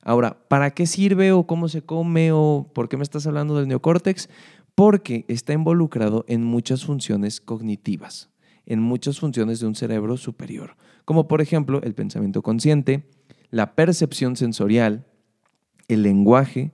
Ahora, 0.00 0.38
¿para 0.48 0.70
qué 0.70 0.86
sirve 0.86 1.30
o 1.32 1.46
cómo 1.46 1.68
se 1.68 1.82
come 1.82 2.32
o 2.32 2.70
por 2.72 2.88
qué 2.88 2.96
me 2.96 3.02
estás 3.02 3.26
hablando 3.26 3.58
del 3.58 3.68
neocórtex? 3.68 4.30
Porque 4.74 5.26
está 5.28 5.52
involucrado 5.52 6.24
en 6.28 6.44
muchas 6.44 6.82
funciones 6.82 7.42
cognitivas, 7.42 8.30
en 8.64 8.80
muchas 8.80 9.20
funciones 9.20 9.60
de 9.60 9.66
un 9.66 9.74
cerebro 9.74 10.16
superior, 10.16 10.76
como 11.04 11.28
por 11.28 11.42
ejemplo 11.42 11.82
el 11.82 11.94
pensamiento 11.94 12.40
consciente, 12.40 13.06
la 13.50 13.74
percepción 13.74 14.34
sensorial, 14.34 15.04
el 15.88 16.02
lenguaje, 16.02 16.72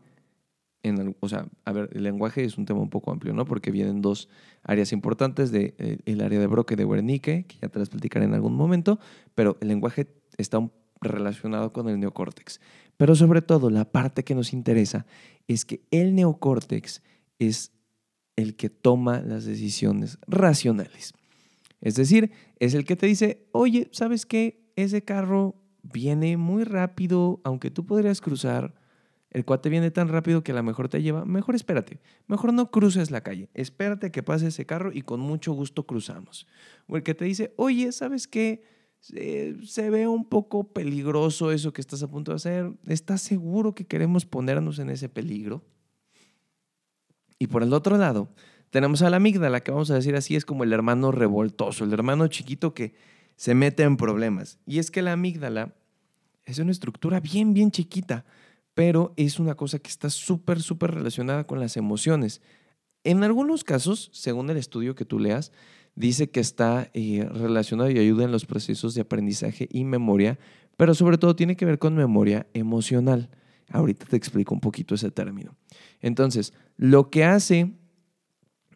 o 1.20 1.28
sea, 1.28 1.46
a 1.64 1.72
ver, 1.72 1.90
el 1.92 2.02
lenguaje 2.02 2.44
es 2.44 2.58
un 2.58 2.64
tema 2.64 2.80
un 2.80 2.90
poco 2.90 3.12
amplio, 3.12 3.32
¿no? 3.32 3.44
Porque 3.44 3.70
vienen 3.70 4.02
dos 4.02 4.28
áreas 4.64 4.92
importantes, 4.92 5.52
de, 5.52 5.74
eh, 5.78 5.98
el 6.06 6.20
área 6.20 6.40
de 6.40 6.46
Broca 6.46 6.74
y 6.74 6.76
de 6.76 6.84
Wernicke, 6.84 7.46
que 7.46 7.56
ya 7.60 7.68
te 7.68 7.78
las 7.78 7.88
platicaré 7.88 8.24
en 8.24 8.34
algún 8.34 8.54
momento, 8.54 8.98
pero 9.34 9.56
el 9.60 9.68
lenguaje 9.68 10.08
está 10.38 10.68
relacionado 11.00 11.72
con 11.72 11.88
el 11.88 12.00
neocórtex. 12.00 12.60
Pero 12.96 13.14
sobre 13.14 13.42
todo, 13.42 13.70
la 13.70 13.84
parte 13.84 14.24
que 14.24 14.34
nos 14.34 14.52
interesa 14.52 15.06
es 15.46 15.64
que 15.64 15.82
el 15.90 16.14
neocórtex 16.14 17.02
es 17.38 17.72
el 18.36 18.56
que 18.56 18.70
toma 18.70 19.20
las 19.20 19.44
decisiones 19.44 20.18
racionales. 20.26 21.12
Es 21.80 21.96
decir, 21.96 22.30
es 22.58 22.74
el 22.74 22.84
que 22.84 22.96
te 22.96 23.06
dice, 23.06 23.46
oye, 23.52 23.88
¿sabes 23.92 24.24
qué? 24.24 24.72
Ese 24.76 25.02
carro 25.02 25.56
viene 25.82 26.36
muy 26.36 26.64
rápido, 26.64 27.40
aunque 27.44 27.70
tú 27.70 27.84
podrías 27.84 28.20
cruzar 28.20 28.74
el 29.32 29.46
cuate 29.46 29.70
viene 29.70 29.90
tan 29.90 30.08
rápido 30.08 30.44
que 30.44 30.52
a 30.52 30.54
lo 30.54 30.62
mejor 30.62 30.90
te 30.90 31.02
lleva, 31.02 31.24
mejor 31.24 31.54
espérate, 31.54 32.00
mejor 32.26 32.52
no 32.52 32.70
cruces 32.70 33.10
la 33.10 33.22
calle, 33.22 33.48
espérate 33.54 34.10
que 34.10 34.22
pase 34.22 34.48
ese 34.48 34.66
carro 34.66 34.92
y 34.92 35.00
con 35.00 35.20
mucho 35.20 35.54
gusto 35.54 35.86
cruzamos. 35.86 36.46
O 36.86 36.98
el 36.98 37.02
que 37.02 37.14
te 37.14 37.24
dice, 37.24 37.54
oye, 37.56 37.90
¿sabes 37.92 38.28
qué? 38.28 38.70
se 39.00 39.90
ve 39.90 40.06
un 40.06 40.24
poco 40.28 40.72
peligroso 40.72 41.50
eso 41.50 41.72
que 41.72 41.80
estás 41.80 42.04
a 42.04 42.08
punto 42.08 42.30
de 42.30 42.36
hacer, 42.36 42.72
¿estás 42.86 43.20
seguro 43.20 43.74
que 43.74 43.84
queremos 43.84 44.26
ponernos 44.26 44.78
en 44.78 44.90
ese 44.90 45.08
peligro? 45.08 45.64
Y 47.36 47.48
por 47.48 47.64
el 47.64 47.72
otro 47.72 47.98
lado, 47.98 48.28
tenemos 48.70 49.02
a 49.02 49.10
la 49.10 49.16
amígdala, 49.16 49.60
que 49.60 49.72
vamos 49.72 49.90
a 49.90 49.96
decir 49.96 50.14
así, 50.14 50.36
es 50.36 50.44
como 50.44 50.62
el 50.62 50.72
hermano 50.72 51.10
revoltoso, 51.10 51.84
el 51.84 51.92
hermano 51.92 52.28
chiquito 52.28 52.74
que 52.74 52.94
se 53.34 53.56
mete 53.56 53.82
en 53.82 53.96
problemas. 53.96 54.60
Y 54.66 54.78
es 54.78 54.92
que 54.92 55.02
la 55.02 55.12
amígdala 55.12 55.74
es 56.44 56.60
una 56.60 56.70
estructura 56.70 57.18
bien, 57.18 57.54
bien 57.54 57.72
chiquita 57.72 58.24
pero 58.74 59.12
es 59.16 59.38
una 59.38 59.54
cosa 59.54 59.78
que 59.78 59.90
está 59.90 60.10
súper, 60.10 60.62
súper 60.62 60.92
relacionada 60.92 61.44
con 61.44 61.60
las 61.60 61.76
emociones. 61.76 62.40
En 63.04 63.24
algunos 63.24 63.64
casos, 63.64 64.10
según 64.12 64.48
el 64.50 64.56
estudio 64.56 64.94
que 64.94 65.04
tú 65.04 65.18
leas, 65.18 65.52
dice 65.94 66.30
que 66.30 66.40
está 66.40 66.90
eh, 66.94 67.28
relacionado 67.30 67.90
y 67.90 67.98
ayuda 67.98 68.24
en 68.24 68.32
los 68.32 68.46
procesos 68.46 68.94
de 68.94 69.02
aprendizaje 69.02 69.68
y 69.70 69.84
memoria, 69.84 70.38
pero 70.76 70.94
sobre 70.94 71.18
todo 71.18 71.36
tiene 71.36 71.56
que 71.56 71.66
ver 71.66 71.78
con 71.78 71.94
memoria 71.94 72.46
emocional. 72.54 73.30
Ahorita 73.70 74.06
te 74.06 74.16
explico 74.16 74.54
un 74.54 74.60
poquito 74.60 74.94
ese 74.94 75.10
término. 75.10 75.54
Entonces, 76.00 76.52
lo 76.76 77.10
que 77.10 77.24
hace 77.24 77.72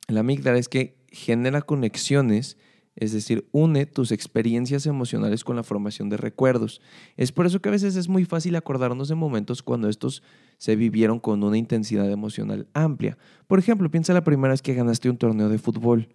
la 0.09 0.21
amígdala 0.21 0.59
es 0.59 0.69
que 0.69 0.97
genera 1.11 1.63
conexiones 1.63 2.57
es 2.97 3.13
decir, 3.13 3.47
une 3.53 3.85
tus 3.85 4.11
experiencias 4.11 4.87
emocionales 4.87 5.45
con 5.45 5.55
la 5.55 5.63
formación 5.63 6.09
de 6.09 6.17
recuerdos. 6.17 6.81
Es 7.17 7.31
por 7.31 7.45
eso 7.45 7.61
que 7.61 7.69
a 7.69 7.73
veces 7.73 7.95
es 7.95 8.09
muy 8.09 8.25
fácil 8.25 8.57
acordarnos 8.57 9.09
de 9.09 9.15
momentos 9.15 9.63
cuando 9.63 9.91
estos 9.91 10.23
se 10.57 10.77
vivieron 10.77 11.21
con 11.21 11.45
una 11.45 11.59
intensidad 11.59 12.11
emocional 12.11 12.69
amplia. 12.73 13.19
Por 13.47 13.59
ejemplo, 13.59 13.91
piensa 13.91 14.15
la 14.15 14.25
primera 14.25 14.53
vez 14.53 14.63
que 14.63 14.73
ganaste 14.75 15.11
un 15.11 15.19
torneo 15.19 15.51
de 15.51 15.59
fútbol. 15.59 16.09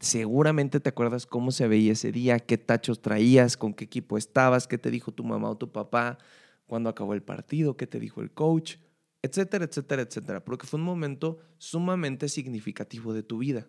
Seguramente 0.00 0.80
te 0.80 0.88
acuerdas 0.88 1.24
cómo 1.24 1.52
se 1.52 1.68
veía 1.68 1.92
ese 1.92 2.10
día, 2.10 2.40
qué 2.40 2.58
tachos 2.58 3.00
traías, 3.00 3.56
con 3.56 3.72
qué 3.72 3.84
equipo 3.84 4.18
estabas, 4.18 4.66
qué 4.66 4.76
te 4.76 4.90
dijo 4.90 5.12
tu 5.12 5.22
mamá 5.22 5.48
o 5.50 5.56
tu 5.56 5.70
papá, 5.70 6.18
cuándo 6.66 6.90
acabó 6.90 7.14
el 7.14 7.22
partido, 7.22 7.76
qué 7.76 7.86
te 7.86 8.00
dijo 8.00 8.20
el 8.20 8.32
coach, 8.32 8.78
etcétera, 9.22 9.66
etcétera, 9.66 10.02
etcétera. 10.02 10.44
Porque 10.44 10.66
fue 10.66 10.80
un 10.80 10.84
momento 10.84 11.38
sumamente 11.58 12.28
significativo 12.28 13.14
de 13.14 13.22
tu 13.22 13.38
vida. 13.38 13.68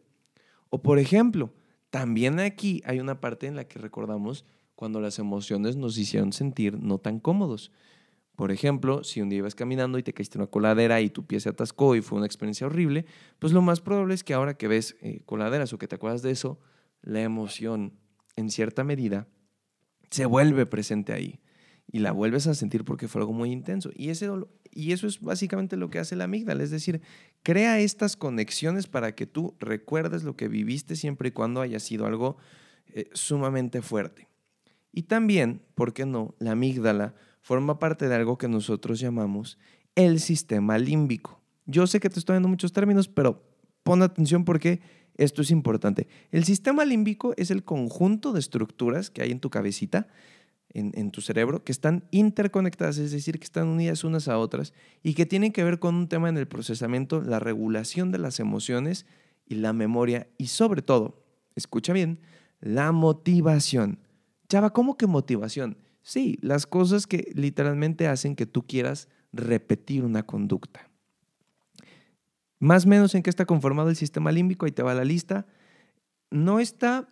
O 0.72 0.82
por 0.82 0.98
ejemplo, 0.98 1.54
también 1.96 2.42
aquí 2.42 2.82
hay 2.84 3.00
una 3.00 3.22
parte 3.22 3.48
en 3.48 3.56
la 3.56 3.70
que 3.70 3.80
recordamos 3.80 4.44
cuando 4.76 5.00
las 5.00 5.18
emociones 5.18 5.78
nos 5.78 5.98
hicieron 5.98 6.34
sentir 6.34 6.78
no 6.78 6.98
tan 6.98 7.22
cómodos. 7.22 7.72
Por 8.36 8.52
ejemplo, 8.52 9.06
si 9.06 9.22
un 9.22 9.30
día 9.30 9.38
ibas 9.38 9.56
caminando 9.56 9.98
y 9.98 10.04
te 10.04 10.12
caíste 10.12 10.38
en 10.38 10.42
una 10.42 10.52
coladera 10.52 11.00
y 11.00 11.10
tu 11.10 11.26
pie 11.26 11.40
se 11.40 11.48
atascó 11.48 11.96
y 11.96 12.02
fue 12.02 12.18
una 12.18 12.26
experiencia 12.26 12.68
horrible, 12.68 13.06
pues 13.40 13.54
lo 13.54 13.62
más 13.62 13.80
probable 13.80 14.14
es 14.14 14.26
que 14.26 14.34
ahora 14.34 14.58
que 14.58 14.68
ves 14.68 14.98
eh, 15.00 15.22
coladeras 15.26 15.72
o 15.72 15.78
que 15.78 15.88
te 15.88 15.96
acuerdas 15.96 16.22
de 16.22 16.32
eso, 16.32 16.60
la 17.02 17.22
emoción 17.22 17.94
en 18.36 18.50
cierta 18.50 18.84
medida 18.84 19.30
se 20.10 20.26
vuelve 20.26 20.66
presente 20.66 21.14
ahí 21.14 21.40
y 21.90 22.00
la 22.00 22.12
vuelves 22.12 22.46
a 22.48 22.56
sentir 22.56 22.84
porque 22.84 23.08
fue 23.08 23.22
algo 23.22 23.32
muy 23.32 23.54
intenso. 23.54 23.90
Y, 23.96 24.10
ese 24.10 24.30
y 24.76 24.92
eso 24.92 25.08
es 25.08 25.22
básicamente 25.22 25.78
lo 25.78 25.90
que 25.90 26.00
hace 26.00 26.18
la 26.18 26.26
amígdala, 26.26 26.62
es 26.62 26.70
decir, 26.70 27.02
crea 27.42 27.80
estas 27.80 28.18
conexiones 28.18 28.88
para 28.88 29.16
que 29.16 29.26
tú 29.26 29.56
recuerdes 29.60 30.24
lo 30.24 30.36
que 30.36 30.50
viviste 30.50 30.98
siempre 30.98 31.30
y 31.30 31.32
cuando 31.32 31.62
haya 31.62 31.80
sido 31.80 32.06
algo 32.06 32.38
eh, 32.88 33.10
sumamente 33.14 33.82
fuerte. 33.82 34.28
Y 34.92 35.04
también, 35.04 35.62
¿por 35.76 35.94
qué 35.94 36.06
no? 36.06 36.36
La 36.40 36.52
amígdala 36.52 37.16
forma 37.42 37.80
parte 37.80 38.10
de 38.10 38.16
algo 38.16 38.38
que 38.38 38.50
nosotros 38.50 39.00
llamamos 39.00 39.58
el 39.96 40.20
sistema 40.20 40.78
límbico. 40.78 41.42
Yo 41.66 41.88
sé 41.88 42.02
que 42.02 42.10
te 42.10 42.20
estoy 42.20 42.34
dando 42.34 42.50
muchos 42.50 42.74
términos, 42.74 43.08
pero 43.08 43.44
pon 43.84 44.02
atención 44.02 44.44
porque 44.44 44.82
esto 45.16 45.42
es 45.42 45.52
importante. 45.52 46.08
El 46.32 46.44
sistema 46.44 46.84
límbico 46.84 47.34
es 47.38 47.50
el 47.50 47.64
conjunto 47.64 48.34
de 48.34 48.42
estructuras 48.42 49.10
que 49.10 49.22
hay 49.22 49.32
en 49.32 49.40
tu 49.40 49.50
cabecita 49.50 50.08
en, 50.76 51.12
tu 51.12 51.22
cerebro 51.22 51.64
que 51.64 51.72
están 51.72 52.04
interconectadas, 52.12 52.98
es 52.98 53.12
decir, 53.12 53.40
que 53.40 53.46
están 53.46 53.68
unidas 53.68 54.04
unas 54.04 54.28
a 54.28 54.38
otras 54.38 54.74
y 55.04 55.14
que 55.14 55.26
tienen 55.26 55.54
que 55.54 55.64
ver 55.64 55.80
con 55.80 55.96
un 55.96 56.10
tema 56.10 56.28
en 56.28 56.38
el 56.38 56.48
procesamiento, 56.48 57.22
la 57.22 57.40
regulación 57.40 58.12
de 58.12 58.18
las 58.18 58.42
emociones 58.42 59.06
y 59.46 59.56
la 59.56 59.72
memoria 59.72 60.28
y 60.38 60.48
sobre 60.48 60.82
todo, 60.82 61.24
escucha 61.56 61.94
bien, 61.94 62.20
la 62.60 62.92
motivación. 62.92 64.00
Chava, 64.50 64.74
¿cómo 64.74 64.98
que 64.98 65.08
motivación? 65.08 65.78
Sí, 66.02 66.38
las 66.42 66.68
cosas 66.68 67.08
que 67.08 67.32
literalmente 67.34 68.08
hacen 68.08 68.36
que 68.36 68.46
tú 68.46 68.68
quieras 68.68 69.08
repetir 69.32 70.04
una 70.04 70.24
conducta. 70.24 70.90
Más 72.60 72.86
o 72.86 72.90
menos 72.90 73.16
en 73.16 73.24
qué 73.24 73.30
está 73.30 73.46
conformado 73.46 73.90
el 73.90 73.96
sistema 73.96 74.32
límbico, 74.32 74.66
ahí 74.66 74.72
te 74.72 74.84
va 74.84 74.94
la 74.94 75.06
lista. 75.06 75.46
No 76.32 76.60
está 76.60 77.08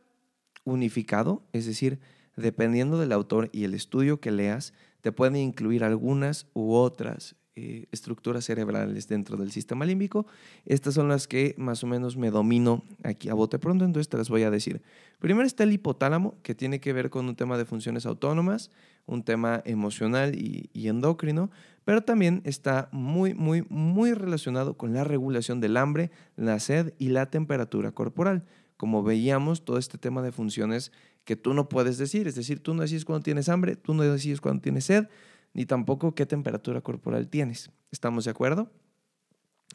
unificado, 0.66 1.44
es 1.54 1.66
decir, 1.66 2.00
dependiendo 2.36 3.00
del 3.00 3.12
autor 3.12 3.50
y 3.52 3.64
el 3.64 3.74
estudio 3.74 4.20
que 4.20 4.32
leas, 4.32 4.74
te 5.02 5.12
pueden 5.12 5.36
incluir 5.36 5.84
algunas 5.84 6.48
u 6.54 6.74
otras 6.74 7.36
eh, 7.56 7.86
estructuras 7.92 8.46
cerebrales 8.46 9.08
dentro 9.08 9.38
del 9.38 9.52
sistema 9.52 9.86
límbico. 9.86 10.26
Estas 10.66 10.96
son 10.96 11.08
las 11.08 11.28
que 11.28 11.54
más 11.60 11.84
o 11.84 11.88
menos 11.88 12.18
me 12.18 12.32
domino 12.32 12.84
aquí 13.04 13.30
a 13.30 13.36
bote 13.36 13.60
pronto, 13.60 13.86
entonces 13.86 14.10
te 14.10 14.18
las 14.18 14.30
voy 14.30 14.42
a 14.42 14.50
decir. 14.50 14.82
Primero 15.20 15.46
está 15.46 15.64
el 15.64 15.72
hipotálamo, 15.72 16.36
que 16.42 16.56
tiene 16.56 16.80
que 16.80 16.94
ver 16.94 17.12
con 17.12 17.28
un 17.28 17.36
tema 17.36 17.58
de 17.60 17.66
funciones 17.66 18.08
autónomas, 18.08 18.72
un 19.06 19.24
tema 19.24 19.62
emocional 19.66 20.34
y, 20.34 20.72
y 20.74 20.88
endocrino, 20.88 21.52
pero 21.86 22.02
también 22.02 22.42
está 22.44 22.90
muy, 22.92 23.36
muy, 23.36 23.68
muy 23.70 24.14
relacionado 24.14 24.76
con 24.76 24.94
la 24.94 25.04
regulación 25.04 25.60
del 25.60 25.78
hambre, 25.78 26.10
la 26.36 26.58
sed 26.60 26.96
y 26.98 27.10
la 27.10 27.28
temperatura 27.28 27.92
corporal. 27.92 28.46
Como 28.78 29.04
veíamos, 29.04 29.64
todo 29.64 29.78
este 29.78 30.00
tema 30.00 30.24
de 30.24 30.32
funciones 30.32 30.92
que 31.26 31.36
tú 31.36 31.54
no 31.54 31.70
puedes 31.70 31.98
decir, 31.98 32.28
es 32.28 32.36
decir, 32.36 32.62
tú 32.62 32.74
no 32.74 32.82
decides 32.82 33.06
cuando 33.06 33.24
tienes 33.24 33.50
hambre, 33.50 33.76
tú 33.76 33.94
no 33.94 34.04
decides 34.04 34.42
cuando 34.42 34.62
tienes 34.62 34.86
sed, 34.86 35.08
ni 35.54 35.66
tampoco 35.66 36.16
qué 36.16 36.26
temperatura 36.26 36.82
corporal 36.82 37.30
tienes. 37.30 37.72
¿Estamos 37.92 38.26
de 38.26 38.32
acuerdo? 38.32 38.72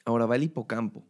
Ahora 0.04 0.26
va 0.26 0.36
el 0.36 0.42
hipocampo. 0.42 1.04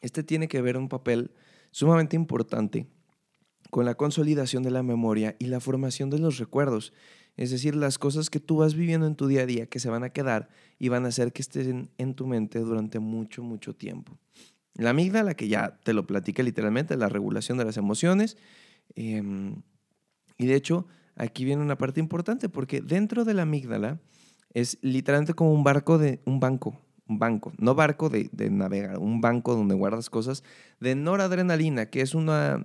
Este 0.00 0.22
tiene 0.22 0.48
que 0.48 0.60
ver 0.60 0.76
un 0.76 0.88
papel 0.88 1.30
sumamente 1.70 2.14
importante 2.14 2.86
con 3.70 3.86
la 3.86 3.94
consolidación 3.94 4.62
de 4.62 4.70
la 4.70 4.82
memoria 4.82 5.34
y 5.38 5.46
la 5.46 5.60
formación 5.60 6.10
de 6.10 6.18
los 6.18 6.38
recuerdos. 6.38 6.92
Es 7.36 7.50
decir, 7.50 7.74
las 7.74 7.98
cosas 7.98 8.30
que 8.30 8.38
tú 8.38 8.58
vas 8.58 8.74
viviendo 8.74 9.06
en 9.06 9.16
tu 9.16 9.26
día 9.26 9.42
a 9.42 9.46
día 9.46 9.66
que 9.66 9.80
se 9.80 9.88
van 9.88 10.04
a 10.04 10.10
quedar 10.10 10.48
y 10.78 10.90
van 10.90 11.04
a 11.04 11.08
hacer 11.08 11.32
que 11.32 11.42
estén 11.42 11.90
en 11.98 12.14
tu 12.14 12.26
mente 12.26 12.58
durante 12.60 12.98
mucho, 12.98 13.42
mucho 13.42 13.74
tiempo. 13.74 14.18
La 14.76 14.90
amígdala, 14.90 15.34
que 15.34 15.48
ya 15.48 15.78
te 15.84 15.92
lo 15.92 16.06
platiqué 16.06 16.42
literalmente, 16.42 16.96
la 16.96 17.08
regulación 17.08 17.58
de 17.58 17.64
las 17.64 17.76
emociones. 17.76 18.36
Em, 18.94 19.62
y 20.36 20.46
de 20.46 20.54
hecho, 20.54 20.86
aquí 21.16 21.44
viene 21.44 21.62
una 21.62 21.78
parte 21.78 22.00
importante 22.00 22.48
porque 22.48 22.80
dentro 22.80 23.24
de 23.24 23.34
la 23.34 23.42
amígdala 23.42 24.00
es 24.52 24.78
literalmente 24.82 25.34
como 25.34 25.52
un 25.52 25.64
barco 25.64 25.98
de 25.98 26.20
un 26.24 26.40
banco, 26.40 26.80
un 27.06 27.18
banco, 27.18 27.52
no 27.58 27.74
barco 27.74 28.08
de, 28.08 28.28
de, 28.32 28.50
navegar, 28.50 28.98
un 28.98 29.20
banco 29.20 29.54
donde 29.54 29.74
guardas 29.74 30.10
cosas 30.10 30.42
de 30.80 30.94
noradrenalina, 30.94 31.86
que 31.86 32.00
es 32.00 32.14
una 32.14 32.64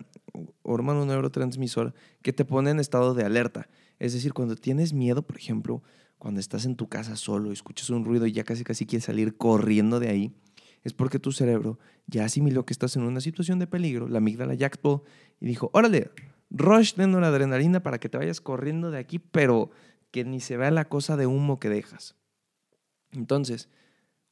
hormona, 0.63 1.05
neurotransmisor 1.05 1.93
que 2.21 2.33
te 2.33 2.45
pone 2.45 2.71
en 2.71 2.79
estado 2.79 3.13
de 3.13 3.23
alerta. 3.23 3.67
Es 3.99 4.13
decir, 4.13 4.33
cuando 4.33 4.55
tienes 4.55 4.93
miedo, 4.93 5.23
por 5.23 5.37
ejemplo, 5.37 5.83
cuando 6.17 6.39
estás 6.39 6.65
en 6.65 6.75
tu 6.75 6.87
casa 6.87 7.15
solo, 7.15 7.51
escuchas 7.51 7.89
un 7.89 8.05
ruido 8.05 8.25
y 8.27 8.31
ya 8.31 8.43
casi 8.43 8.63
casi 8.63 8.85
quieres 8.85 9.05
salir 9.05 9.37
corriendo 9.37 9.99
de 9.99 10.09
ahí, 10.09 10.33
es 10.83 10.93
porque 10.93 11.19
tu 11.19 11.31
cerebro 11.31 11.79
ya 12.07 12.25
asimiló 12.25 12.65
que 12.65 12.73
estás 12.73 12.95
en 12.95 13.03
una 13.03 13.21
situación 13.21 13.59
de 13.59 13.67
peligro, 13.67 14.07
la 14.07 14.19
amígdala 14.19 14.53
ya 14.53 14.67
actuó 14.67 15.03
y 15.39 15.45
dijo, 15.45 15.69
órale, 15.73 16.11
rush 16.49 16.95
de 16.95 17.03
adrenalina 17.03 17.83
para 17.83 17.99
que 17.99 18.09
te 18.09 18.17
vayas 18.17 18.41
corriendo 18.41 18.91
de 18.91 18.99
aquí, 18.99 19.19
pero 19.19 19.71
que 20.11 20.25
ni 20.25 20.39
se 20.39 20.57
vea 20.57 20.71
la 20.71 20.85
cosa 20.85 21.17
de 21.17 21.27
humo 21.27 21.59
que 21.59 21.69
dejas. 21.69 22.15
Entonces, 23.11 23.69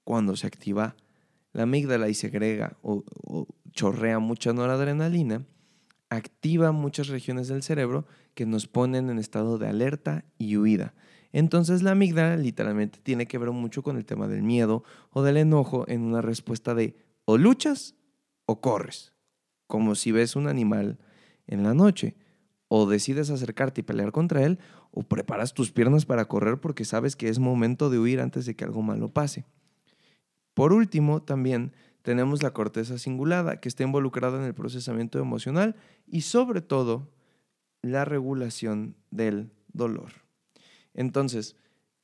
cuando 0.03 0.35
se 0.35 0.47
activa 0.47 0.95
la 1.53 1.63
amígdala 1.63 2.09
y 2.09 2.13
segrega 2.13 2.77
o, 2.81 3.03
o 3.23 3.47
chorrea 3.71 4.19
mucha 4.19 4.53
noradrenalina, 4.53 5.45
activa 6.09 6.71
muchas 6.71 7.07
regiones 7.07 7.47
del 7.47 7.63
cerebro 7.63 8.05
que 8.33 8.45
nos 8.45 8.67
ponen 8.67 9.09
en 9.09 9.19
estado 9.19 9.57
de 9.57 9.67
alerta 9.67 10.25
y 10.37 10.57
huida. 10.57 10.93
Entonces 11.37 11.83
la 11.83 11.91
amígdala 11.91 12.35
literalmente 12.35 12.97
tiene 13.03 13.27
que 13.27 13.37
ver 13.37 13.51
mucho 13.51 13.83
con 13.83 13.95
el 13.95 14.05
tema 14.05 14.27
del 14.27 14.41
miedo 14.41 14.83
o 15.11 15.21
del 15.21 15.37
enojo 15.37 15.85
en 15.87 16.01
una 16.01 16.19
respuesta 16.19 16.73
de 16.73 16.97
o 17.25 17.37
luchas 17.37 17.93
o 18.47 18.59
corres, 18.59 19.13
como 19.67 19.93
si 19.93 20.11
ves 20.11 20.35
un 20.35 20.47
animal 20.47 20.97
en 21.45 21.61
la 21.61 21.75
noche. 21.75 22.15
O 22.69 22.89
decides 22.89 23.29
acercarte 23.29 23.81
y 23.81 23.83
pelear 23.83 24.11
contra 24.11 24.43
él, 24.45 24.57
o 24.89 25.03
preparas 25.03 25.53
tus 25.53 25.71
piernas 25.71 26.07
para 26.07 26.25
correr 26.25 26.59
porque 26.59 26.85
sabes 26.85 27.15
que 27.15 27.29
es 27.29 27.37
momento 27.37 27.91
de 27.91 27.99
huir 27.99 28.19
antes 28.19 28.47
de 28.47 28.55
que 28.55 28.65
algo 28.65 28.81
malo 28.81 29.07
pase. 29.07 29.45
Por 30.55 30.73
último, 30.73 31.21
también 31.21 31.71
tenemos 32.01 32.41
la 32.41 32.51
corteza 32.51 32.97
cingulada, 32.97 33.59
que 33.59 33.69
está 33.69 33.83
involucrada 33.83 34.39
en 34.39 34.45
el 34.45 34.55
procesamiento 34.55 35.19
emocional 35.19 35.75
y 36.07 36.21
sobre 36.21 36.61
todo 36.61 37.11
la 37.83 38.05
regulación 38.05 38.95
del 39.11 39.51
dolor. 39.71 40.26
Entonces, 40.97 41.55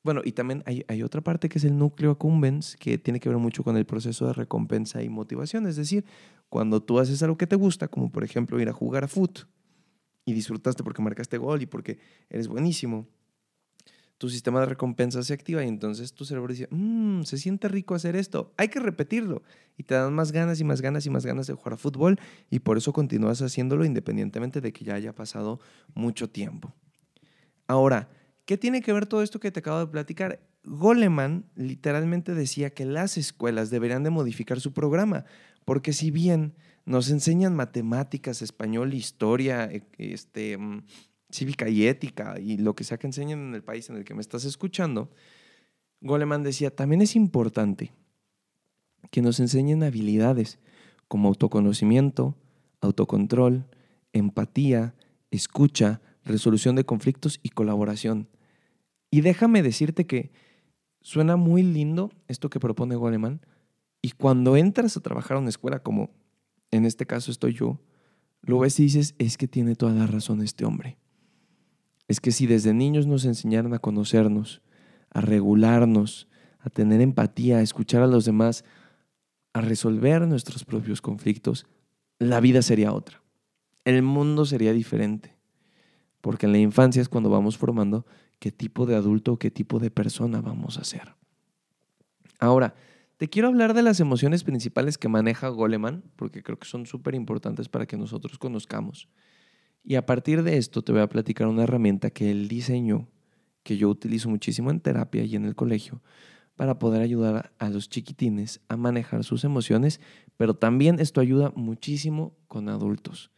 bueno, 0.03 0.21
y 0.23 0.31
también 0.31 0.63
hay, 0.65 1.03
otra 1.03 1.21
parte 1.21 1.49
que 1.49 1.57
es 1.57 1.65
el 1.65 1.77
núcleo 1.77 2.11
accumbens, 2.11 2.77
que 2.77 2.97
tiene 2.97 3.19
que 3.19 3.29
ver 3.29 3.37
mucho 3.37 3.63
con 3.63 3.75
el 3.75 3.85
proceso 3.85 4.27
de 4.27 4.33
recompensa 4.33 5.03
y 5.03 5.09
motivación. 5.09 5.67
Es 5.67 5.75
decir, 5.75 6.05
cuando 6.49 6.81
tú 6.81 6.99
haces 6.99 7.21
algo 7.23 7.37
que 7.37 7.47
te 7.47 7.55
gusta, 7.55 7.87
como 7.87 8.11
por 8.11 8.23
ejemplo 8.23 8.59
ir 8.61 8.69
a 8.69 8.73
jugar 8.73 9.03
a 9.03 9.07
foot, 9.07 9.39
y 10.25 10.33
disfrutaste 10.33 10.83
porque 10.83 11.01
marcaste 11.01 11.37
gol 11.37 11.61
y 11.61 11.65
porque 11.65 11.99
eres 12.29 12.47
buenísimo, 12.47 13.07
tu 14.17 14.29
sistema 14.29 14.61
de 14.61 14.67
recompensa 14.67 15.21
se 15.23 15.33
activa 15.33 15.65
y 15.65 15.67
entonces 15.67 16.13
tu 16.13 16.23
cerebro 16.23 16.53
dice, 16.53 16.67
mmm, 16.69 17.23
se 17.23 17.37
siente 17.37 17.67
rico 17.67 17.95
hacer 17.95 18.15
esto, 18.15 18.53
hay 18.57 18.69
que 18.69 18.79
repetirlo. 18.79 19.43
Y 19.77 19.83
te 19.83 19.95
dan 19.95 20.13
más 20.13 20.31
ganas 20.31 20.59
y 20.59 20.63
más 20.63 20.81
ganas 20.81 21.05
y 21.05 21.09
más 21.09 21.25
ganas 21.25 21.47
de 21.47 21.53
jugar 21.53 21.73
a 21.73 21.77
fútbol 21.77 22.19
y 22.49 22.59
por 22.59 22.77
eso 22.77 22.93
continúas 22.93 23.41
haciéndolo 23.41 23.85
independientemente 23.85 24.61
de 24.61 24.71
que 24.71 24.85
ya 24.85 24.95
haya 24.95 25.13
pasado 25.13 25.59
mucho 25.93 26.29
tiempo. 26.29 26.73
Ahora, 27.67 28.09
¿qué 28.45 28.57
tiene 28.57 28.81
que 28.81 28.93
ver 28.93 29.05
todo 29.05 29.23
esto 29.23 29.39
que 29.39 29.51
te 29.51 29.59
acabo 29.59 29.79
de 29.79 29.87
platicar? 29.87 30.39
Goleman 30.63 31.45
literalmente 31.55 32.33
decía 32.33 32.69
que 32.69 32.85
las 32.85 33.17
escuelas 33.17 33.69
deberían 33.69 34.03
de 34.03 34.09
modificar 34.09 34.59
su 34.59 34.73
programa, 34.73 35.25
porque 35.65 35.93
si 35.93 36.11
bien 36.11 36.55
nos 36.85 37.09
enseñan 37.09 37.55
matemáticas, 37.55 38.41
español, 38.41 38.93
historia, 38.93 39.65
e, 39.65 39.83
este, 39.97 40.57
mm, 40.57 40.83
cívica 41.31 41.69
y 41.69 41.87
ética 41.87 42.39
y 42.39 42.57
lo 42.57 42.75
que 42.75 42.83
sea 42.83 42.97
que 42.97 43.07
enseñen 43.07 43.39
en 43.39 43.55
el 43.55 43.63
país 43.63 43.89
en 43.89 43.97
el 43.97 44.05
que 44.05 44.13
me 44.13 44.21
estás 44.21 44.45
escuchando, 44.45 45.09
Goleman 46.01 46.43
decía, 46.43 46.75
también 46.75 47.01
es 47.01 47.15
importante 47.15 47.93
que 49.09 49.21
nos 49.21 49.39
enseñen 49.39 49.83
habilidades 49.83 50.59
como 51.07 51.29
autoconocimiento, 51.29 52.35
autocontrol, 52.81 53.65
empatía, 54.11 54.95
escucha, 55.31 56.01
resolución 56.25 56.75
de 56.75 56.85
conflictos 56.85 57.39
y 57.43 57.49
colaboración. 57.49 58.27
Y 59.13 59.21
déjame 59.21 59.61
decirte 59.61 60.07
que 60.07 60.31
suena 61.01 61.35
muy 61.35 61.61
lindo 61.61 62.11
esto 62.27 62.49
que 62.49 62.59
propone 62.59 62.95
Goleman, 62.95 63.41
y 64.01 64.09
cuando 64.09 64.57
entras 64.57 64.97
a 64.97 65.01
trabajar 65.01 65.37
a 65.37 65.39
una 65.39 65.49
escuela 65.49 65.83
como 65.83 66.09
en 66.71 66.83
este 66.85 67.05
caso 67.05 67.29
estoy 67.29 67.53
yo, 67.53 67.79
lo 68.41 68.57
ves 68.57 68.79
y 68.79 68.85
dices, 68.85 69.13
es 69.19 69.37
que 69.37 69.47
tiene 69.47 69.75
toda 69.75 69.91
la 69.93 70.07
razón 70.07 70.41
este 70.41 70.65
hombre. 70.65 70.97
Es 72.07 72.19
que 72.19 72.31
si 72.31 72.47
desde 72.47 72.73
niños 72.73 73.05
nos 73.05 73.25
enseñaran 73.25 73.75
a 73.75 73.77
conocernos, 73.77 74.63
a 75.11 75.21
regularnos, 75.21 76.27
a 76.57 76.71
tener 76.71 76.99
empatía, 76.99 77.57
a 77.57 77.61
escuchar 77.61 78.01
a 78.01 78.07
los 78.07 78.25
demás, 78.25 78.65
a 79.53 79.61
resolver 79.61 80.27
nuestros 80.27 80.65
propios 80.65 81.01
conflictos, 81.01 81.67
la 82.17 82.39
vida 82.39 82.63
sería 82.63 82.91
otra. 82.91 83.21
El 83.85 84.01
mundo 84.01 84.45
sería 84.45 84.73
diferente. 84.73 85.37
Porque 86.19 86.47
en 86.47 86.51
la 86.53 86.57
infancia 86.57 86.99
es 86.99 87.09
cuando 87.09 87.29
vamos 87.29 87.59
formando 87.59 88.07
qué 88.43 88.51
tipo 88.51 88.85
de 88.85 88.97
adulto 88.97 89.31
o 89.31 89.39
qué 89.39 89.51
tipo 89.51 89.79
de 89.79 89.89
persona 89.89 90.41
vamos 90.41 90.77
a 90.77 90.83
ser. 90.83 91.15
Ahora, 92.39 92.75
te 93.15 93.29
quiero 93.29 93.47
hablar 93.47 93.73
de 93.73 93.83
las 93.83 94.01
emociones 94.01 94.43
principales 94.43 94.97
que 94.97 95.07
maneja 95.07 95.47
Goleman, 95.47 96.03
porque 96.17 96.43
creo 96.43 96.59
que 96.59 96.67
son 96.67 96.85
súper 96.85 97.15
importantes 97.15 97.69
para 97.69 97.85
que 97.85 97.95
nosotros 97.95 98.37
conozcamos. 98.37 99.07
Y 99.81 99.95
a 99.95 100.05
partir 100.05 100.43
de 100.43 100.57
esto 100.57 100.81
te 100.81 100.91
voy 100.91 100.99
a 100.99 101.07
platicar 101.07 101.47
una 101.47 101.63
herramienta 101.63 102.09
que 102.09 102.31
él 102.31 102.49
diseñó, 102.49 103.07
que 103.63 103.77
yo 103.77 103.87
utilizo 103.87 104.27
muchísimo 104.27 104.71
en 104.71 104.81
terapia 104.81 105.23
y 105.23 105.37
en 105.37 105.45
el 105.45 105.55
colegio, 105.55 106.01
para 106.57 106.79
poder 106.79 107.01
ayudar 107.01 107.53
a 107.59 107.69
los 107.69 107.87
chiquitines 107.87 108.59
a 108.67 108.75
manejar 108.75 109.23
sus 109.23 109.45
emociones, 109.45 110.01
pero 110.35 110.53
también 110.53 110.99
esto 110.99 111.21
ayuda 111.21 111.53
muchísimo 111.55 112.35
con 112.49 112.67
adultos. 112.67 113.31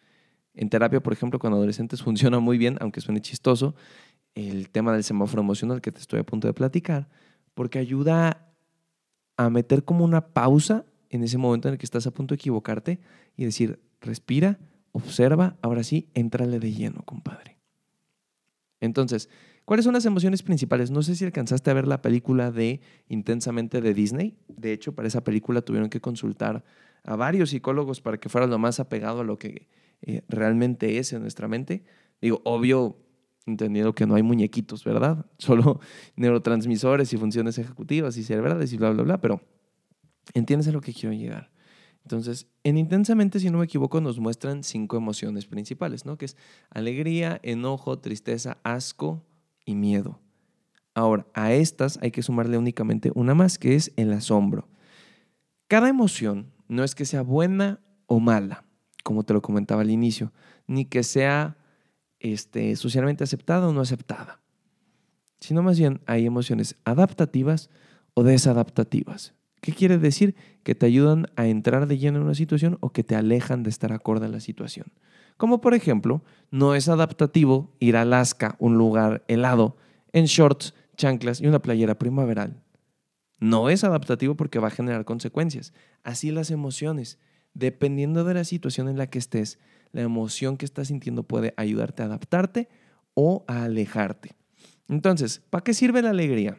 En 0.56 0.70
terapia, 0.70 1.04
por 1.04 1.14
ejemplo, 1.14 1.38
con 1.38 1.54
adolescentes 1.54 2.02
funciona 2.02 2.40
muy 2.40 2.58
bien, 2.58 2.78
aunque 2.82 3.02
suene 3.02 3.22
chistoso, 3.22 3.76
el 4.36 4.70
tema 4.70 4.94
del 4.94 5.04
semáforo 5.04 5.42
emocional 5.42 5.82
que 5.82 5.92
te 5.92 6.00
estoy 6.00 6.20
a 6.20 6.26
punto 6.26 6.48
de 6.48 6.54
platicar, 6.54 7.08
porque 7.54 7.80
ayuda 7.80 8.52
a 9.38 9.50
meter 9.50 9.84
como 9.84 10.06
una 10.06 10.28
pausa 10.28 10.86
en 11.10 11.24
ese 11.24 11.38
momento 11.38 11.68
en 11.68 11.74
el 11.74 11.78
que 11.78 11.86
estás 11.86 12.06
a 12.06 12.12
punto 12.12 12.34
de 12.34 12.38
equivocarte 12.38 13.00
y 13.38 13.46
decir, 13.46 13.80
respira, 14.02 14.60
observa, 14.92 15.58
ahora 15.62 15.84
sí, 15.84 16.10
entrale 16.14 16.60
de 16.60 16.74
lleno, 16.74 17.02
compadre. 17.04 17.58
Entonces, 18.82 19.30
¿cuáles 19.64 19.86
son 19.86 19.94
las 19.94 20.06
emociones 20.06 20.44
principales? 20.44 20.92
No 20.92 21.02
sé 21.02 21.16
si 21.16 21.26
alcanzaste 21.26 21.72
a 21.72 21.74
ver 21.74 21.88
la 21.88 22.02
película 22.02 22.52
de 22.52 22.82
Intensamente 23.08 23.82
de 23.82 23.94
Disney. 23.94 24.38
De 24.48 24.74
hecho, 24.74 24.94
para 24.94 25.08
esa 25.08 25.24
película 25.24 25.62
tuvieron 25.62 25.90
que 25.90 26.02
consultar 26.02 26.64
a 27.04 27.16
varios 27.16 27.52
psicólogos 27.52 28.02
para 28.02 28.20
que 28.20 28.30
fuera 28.30 28.48
lo 28.48 28.58
más 28.60 28.80
apegado 28.80 29.22
a 29.22 29.24
lo 29.24 29.38
que 29.38 29.68
eh, 30.02 30.24
realmente 30.28 30.98
es 30.98 31.14
en 31.14 31.22
nuestra 31.22 31.48
mente. 31.48 31.84
Digo, 32.22 32.42
obvio, 32.44 32.98
entendiendo 33.46 33.94
que 33.94 34.06
no 34.06 34.16
hay 34.16 34.24
muñequitos, 34.24 34.84
¿verdad? 34.84 35.26
Solo 35.38 35.80
neurotransmisores 36.16 37.12
y 37.14 37.18
funciones 37.18 37.58
ejecutivas 37.58 38.18
y 38.18 38.24
cerebrales 38.24 38.74
y 38.74 38.78
bla, 38.78 38.92
bla, 38.92 39.04
bla, 39.04 39.22
pero 39.22 39.42
entiendes 40.34 40.68
a 40.68 40.72
lo 40.72 40.82
que 40.82 40.94
quiero 40.94 41.14
llegar. 41.14 41.52
Entonces, 42.04 42.48
en 42.64 42.78
Intensamente, 42.78 43.40
si 43.40 43.50
no 43.50 43.58
me 43.58 43.66
equivoco, 43.66 44.00
nos 44.00 44.20
muestran 44.20 44.64
cinco 44.64 44.96
emociones 44.96 45.48
principales, 45.48 46.06
¿no? 46.06 46.18
Que 46.18 46.26
es 46.26 46.38
alegría, 46.70 47.40
enojo, 47.42 47.98
tristeza, 47.98 48.60
asco 48.64 49.26
y 49.66 49.74
miedo. 49.74 50.20
Ahora, 50.94 51.26
a 51.34 51.54
estas 51.54 51.98
hay 52.04 52.12
que 52.12 52.22
sumarle 52.22 52.60
únicamente 52.60 53.12
una 53.16 53.34
más, 53.34 53.58
que 53.58 53.76
es 53.76 53.92
el 53.96 54.14
asombro. 54.14 54.70
Cada 55.68 55.90
emoción 55.90 56.54
no 56.68 56.84
es 56.84 56.94
que 56.94 57.06
sea 57.06 57.24
buena 57.24 57.82
o 58.06 58.20
mala, 58.20 58.66
como 59.04 59.24
te 59.24 59.34
lo 59.34 59.42
comentaba 59.42 59.82
al 59.82 59.90
inicio, 59.90 60.32
ni 60.68 60.86
que 60.86 61.02
sea 61.02 61.58
este, 62.34 62.76
socialmente 62.76 63.24
aceptada 63.24 63.68
o 63.68 63.74
no 63.74 63.82
aceptada, 63.82 64.40
sino 65.40 65.62
más 65.62 65.78
bien 65.78 66.02
hay 66.06 66.26
emociones 66.26 66.76
adaptativas 66.84 67.70
o 68.14 68.24
desadaptativas. 68.24 69.34
¿Qué 69.62 69.74
quiere 69.74 69.98
decir? 69.98 70.36
Que 70.64 70.76
te 70.76 70.86
ayudan 70.86 71.28
a 71.36 71.48
entrar 71.48 71.88
de 71.88 71.98
lleno 71.98 72.18
en 72.18 72.26
una 72.26 72.36
situación 72.36 72.78
o 72.82 72.92
que 72.92 73.04
te 73.04 73.16
alejan 73.16 73.64
de 73.64 73.70
estar 73.70 73.92
acorde 73.94 74.26
a 74.26 74.30
la 74.30 74.40
situación. 74.40 74.92
Como 75.38 75.60
por 75.62 75.74
ejemplo, 75.74 76.24
no 76.52 76.76
es 76.76 76.88
adaptativo 76.88 77.76
ir 77.80 77.98
a 77.98 78.02
Alaska, 78.02 78.56
un 78.60 78.78
lugar 78.78 79.24
helado, 79.28 79.78
en 80.14 80.26
shorts, 80.26 80.74
chanclas 80.96 81.42
y 81.42 81.48
una 81.48 81.62
playera 81.62 81.98
primaveral. 82.00 82.62
No 83.40 83.70
es 83.70 83.84
adaptativo 83.84 84.36
porque 84.36 84.60
va 84.60 84.70
a 84.70 84.72
generar 84.72 85.04
consecuencias. 85.04 85.74
Así 86.04 86.32
las 86.32 86.52
emociones. 86.52 87.20
Dependiendo 87.54 88.24
de 88.24 88.34
la 88.34 88.44
situación 88.44 88.88
en 88.88 88.98
la 88.98 89.08
que 89.08 89.20
estés, 89.20 89.60
la 89.96 90.02
emoción 90.02 90.58
que 90.58 90.66
estás 90.66 90.90
sintiendo 90.90 91.24
puede 91.24 91.54
ayudarte 91.56 92.04
a 92.04 92.08
adaptarte 92.08 92.68
o 93.14 93.46
a 93.48 93.64
alejarte. 93.64 94.36
Entonces, 94.90 95.42
¿para 95.50 95.64
qué 95.64 95.74
sirve 95.74 96.02
la 96.02 96.10
alegría? 96.10 96.58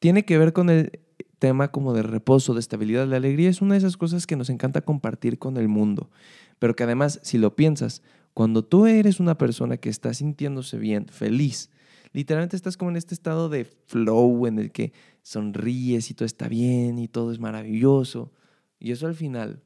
Tiene 0.00 0.26
que 0.26 0.36
ver 0.36 0.52
con 0.52 0.68
el 0.68 1.00
tema 1.38 1.72
como 1.72 1.94
de 1.94 2.02
reposo, 2.02 2.52
de 2.52 2.60
estabilidad. 2.60 3.08
La 3.08 3.16
alegría 3.16 3.48
es 3.48 3.62
una 3.62 3.72
de 3.72 3.78
esas 3.78 3.96
cosas 3.96 4.26
que 4.26 4.36
nos 4.36 4.50
encanta 4.50 4.82
compartir 4.82 5.38
con 5.38 5.56
el 5.56 5.68
mundo, 5.68 6.10
pero 6.58 6.76
que 6.76 6.82
además, 6.82 7.20
si 7.22 7.38
lo 7.38 7.56
piensas, 7.56 8.02
cuando 8.34 8.66
tú 8.66 8.84
eres 8.84 9.18
una 9.18 9.38
persona 9.38 9.78
que 9.78 9.88
está 9.88 10.12
sintiéndose 10.12 10.76
bien, 10.76 11.06
feliz, 11.06 11.70
literalmente 12.12 12.54
estás 12.54 12.76
como 12.76 12.90
en 12.90 12.98
este 12.98 13.14
estado 13.14 13.48
de 13.48 13.64
flow 13.64 14.46
en 14.46 14.58
el 14.58 14.72
que 14.72 14.92
sonríes 15.22 16.10
y 16.10 16.14
todo 16.14 16.26
está 16.26 16.48
bien 16.48 16.98
y 16.98 17.08
todo 17.08 17.32
es 17.32 17.40
maravilloso. 17.40 18.30
Y 18.78 18.92
eso 18.92 19.06
al 19.06 19.14
final 19.14 19.62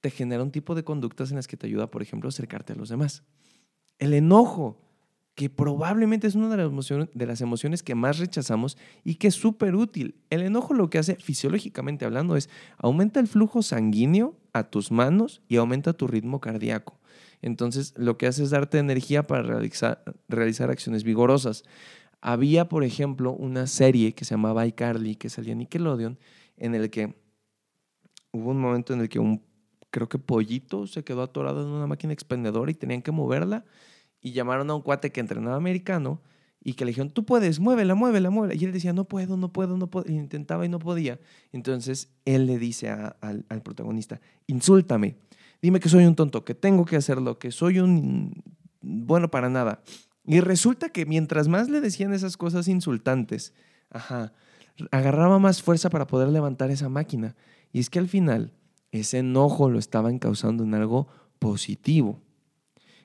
te 0.00 0.10
genera 0.10 0.42
un 0.42 0.50
tipo 0.50 0.74
de 0.74 0.84
conductas 0.84 1.30
en 1.30 1.36
las 1.36 1.46
que 1.46 1.56
te 1.56 1.66
ayuda, 1.66 1.90
por 1.90 2.02
ejemplo, 2.02 2.28
a 2.28 2.30
acercarte 2.30 2.72
a 2.72 2.76
los 2.76 2.88
demás. 2.88 3.22
El 3.98 4.14
enojo 4.14 4.80
que 5.34 5.48
probablemente 5.48 6.26
es 6.26 6.34
una 6.34 6.50
de 6.50 6.56
las, 6.58 6.66
emociones, 6.66 7.08
de 7.14 7.26
las 7.26 7.40
emociones 7.40 7.82
que 7.82 7.94
más 7.94 8.18
rechazamos 8.18 8.76
y 9.04 9.14
que 9.14 9.28
es 9.28 9.34
súper 9.34 9.74
útil. 9.74 10.16
El 10.28 10.42
enojo 10.42 10.74
lo 10.74 10.90
que 10.90 10.98
hace 10.98 11.16
fisiológicamente 11.16 12.04
hablando 12.04 12.36
es 12.36 12.50
aumenta 12.76 13.20
el 13.20 13.26
flujo 13.26 13.62
sanguíneo 13.62 14.36
a 14.52 14.64
tus 14.64 14.90
manos 14.90 15.40
y 15.48 15.56
aumenta 15.56 15.92
tu 15.92 16.06
ritmo 16.06 16.40
cardíaco. 16.40 16.98
Entonces 17.42 17.94
lo 17.96 18.18
que 18.18 18.26
hace 18.26 18.42
es 18.42 18.50
darte 18.50 18.78
energía 18.78 19.26
para 19.26 19.42
realizar, 19.42 20.02
realizar 20.28 20.70
acciones 20.70 21.04
vigorosas. 21.04 21.64
Había, 22.20 22.68
por 22.68 22.84
ejemplo, 22.84 23.32
una 23.32 23.66
serie 23.66 24.12
que 24.12 24.26
se 24.26 24.34
llamaba 24.34 24.66
iCarly, 24.66 25.16
que 25.16 25.30
salía 25.30 25.52
en 25.52 25.58
Nickelodeon, 25.60 26.18
en 26.58 26.74
el 26.74 26.90
que 26.90 27.14
hubo 28.30 28.50
un 28.50 28.60
momento 28.60 28.92
en 28.92 29.00
el 29.00 29.08
que 29.08 29.18
un, 29.18 29.42
creo 29.90 30.08
que 30.08 30.18
pollito 30.18 30.86
se 30.86 31.04
quedó 31.04 31.22
atorado 31.22 31.62
en 31.62 31.68
una 31.68 31.86
máquina 31.86 32.12
expendedora 32.12 32.70
y 32.70 32.74
tenían 32.74 33.02
que 33.02 33.12
moverla 33.12 33.64
y 34.20 34.32
llamaron 34.32 34.70
a 34.70 34.74
un 34.74 34.82
cuate 34.82 35.10
que 35.10 35.20
entrenaba 35.20 35.56
americano 35.56 36.20
y 36.62 36.74
que 36.74 36.84
le 36.84 36.90
dijeron, 36.90 37.10
tú 37.10 37.24
puedes, 37.24 37.58
muévela, 37.58 37.94
muévela, 37.94 38.28
muévela. 38.28 38.60
Y 38.60 38.64
él 38.64 38.72
decía, 38.72 38.92
no 38.92 39.04
puedo, 39.04 39.36
no 39.36 39.50
puedo, 39.52 39.78
no 39.78 39.88
puedo. 39.88 40.10
Y 40.10 40.16
intentaba 40.16 40.66
y 40.66 40.68
no 40.68 40.78
podía. 40.78 41.18
Entonces 41.52 42.10
él 42.26 42.46
le 42.46 42.58
dice 42.58 42.90
al, 42.90 43.62
protagonista, 43.62 44.20
insúltame, 44.46 45.16
dime 45.62 45.80
que 45.80 45.88
soy 45.88 46.04
un 46.04 46.14
tonto, 46.14 46.44
que 46.44 46.54
tengo 46.54 46.84
que 46.84 46.96
hacerlo, 46.96 47.38
que 47.38 47.50
soy 47.50 47.78
un 47.78 48.42
bueno 48.82 49.30
para 49.30 49.48
nada. 49.48 49.82
Y 50.26 50.40
resulta 50.40 50.90
que 50.90 51.06
mientras 51.06 51.48
más 51.48 51.70
le 51.70 51.80
decían 51.80 52.12
esas 52.12 52.36
cosas 52.36 52.68
insultantes, 52.68 53.54
ajá, 53.88 54.34
agarraba 54.90 55.38
más 55.38 55.62
fuerza 55.62 55.88
para 55.88 56.06
poder 56.06 56.28
levantar 56.28 56.70
esa 56.70 56.90
máquina. 56.90 57.36
Y 57.72 57.80
es 57.80 57.88
que 57.88 57.98
al 57.98 58.08
final 58.08 58.52
ese 58.92 59.18
enojo 59.18 59.70
lo 59.70 59.78
estaban 59.78 60.18
causando 60.18 60.64
en 60.64 60.74
algo 60.74 61.08
positivo. 61.38 62.20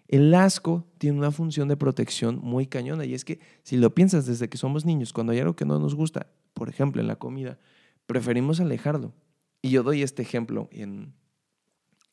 El 0.08 0.34
asco 0.36 0.86
tiene 0.98 1.18
una 1.18 1.32
función 1.32 1.68
de 1.68 1.78
protección 1.78 2.40
muy 2.42 2.68
cañona 2.68 3.06
y 3.06 3.14
es 3.14 3.26
que 3.26 3.40
si 3.64 3.78
lo 3.78 3.96
piensas 3.96 4.26
desde 4.26 4.50
que 4.50 4.58
somos 4.58 4.86
niños, 4.86 5.14
cuando 5.14 5.34
hay 5.34 5.40
algo 5.40 5.56
que 5.56 5.66
no 5.66 5.80
nos 5.80 5.96
gusta, 5.96 6.28
por 6.54 6.70
ejemplo 6.70 7.02
en 7.02 7.08
la 7.08 7.16
comida, 7.16 7.58
preferimos 8.06 8.60
alejarlo. 8.60 9.14
Y 9.62 9.72
yo 9.72 9.82
doy 9.82 10.04
este 10.04 10.22
ejemplo 10.22 10.70
en, 10.72 11.14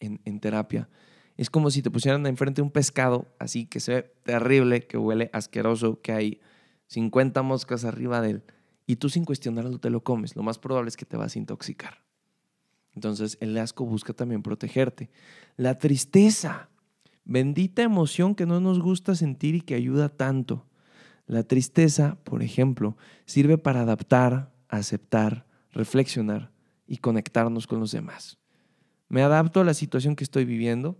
en, 0.00 0.40
terapia. 0.40 0.88
Es 1.36 1.50
como 1.50 1.70
si 1.70 1.82
te 1.82 1.90
pusieran 1.90 2.26
enfrente 2.26 2.62
un 2.62 2.70
pescado 2.70 3.26
así 3.38 3.66
que 3.66 3.78
se 3.78 3.94
ve 3.94 4.02
terrible, 4.22 4.86
que 4.86 4.96
huele 4.96 5.28
asqueroso, 5.34 6.00
que 6.00 6.12
hay 6.12 6.40
50 6.86 7.42
moscas 7.42 7.84
arriba 7.84 8.20
de 8.22 8.30
él 8.30 8.42
y 8.86 8.96
tú 8.96 9.10
sin 9.10 9.24
cuestionarlo 9.24 9.78
te 9.78 9.90
lo 9.90 10.02
comes. 10.02 10.34
Lo 10.34 10.42
más 10.42 10.58
probable 10.58 10.88
es 10.88 10.96
que 10.96 11.04
te 11.04 11.16
vas 11.16 11.36
a 11.36 11.38
intoxicar. 11.38 12.02
Entonces 12.94 13.38
el 13.40 13.56
asco 13.58 13.84
busca 13.84 14.12
también 14.12 14.42
protegerte. 14.42 15.10
La 15.56 15.78
tristeza 15.78 16.68
Bendita 17.24 17.82
emoción 17.82 18.34
que 18.34 18.46
no 18.46 18.60
nos 18.60 18.80
gusta 18.80 19.14
sentir 19.14 19.54
y 19.54 19.60
que 19.60 19.74
ayuda 19.74 20.08
tanto. 20.08 20.66
La 21.26 21.44
tristeza, 21.44 22.18
por 22.24 22.42
ejemplo, 22.42 22.96
sirve 23.26 23.58
para 23.58 23.82
adaptar, 23.82 24.52
aceptar, 24.68 25.46
reflexionar 25.70 26.50
y 26.86 26.96
conectarnos 26.96 27.66
con 27.66 27.78
los 27.78 27.92
demás. 27.92 28.38
Me 29.08 29.22
adapto 29.22 29.60
a 29.60 29.64
la 29.64 29.74
situación 29.74 30.16
que 30.16 30.24
estoy 30.24 30.44
viviendo, 30.44 30.98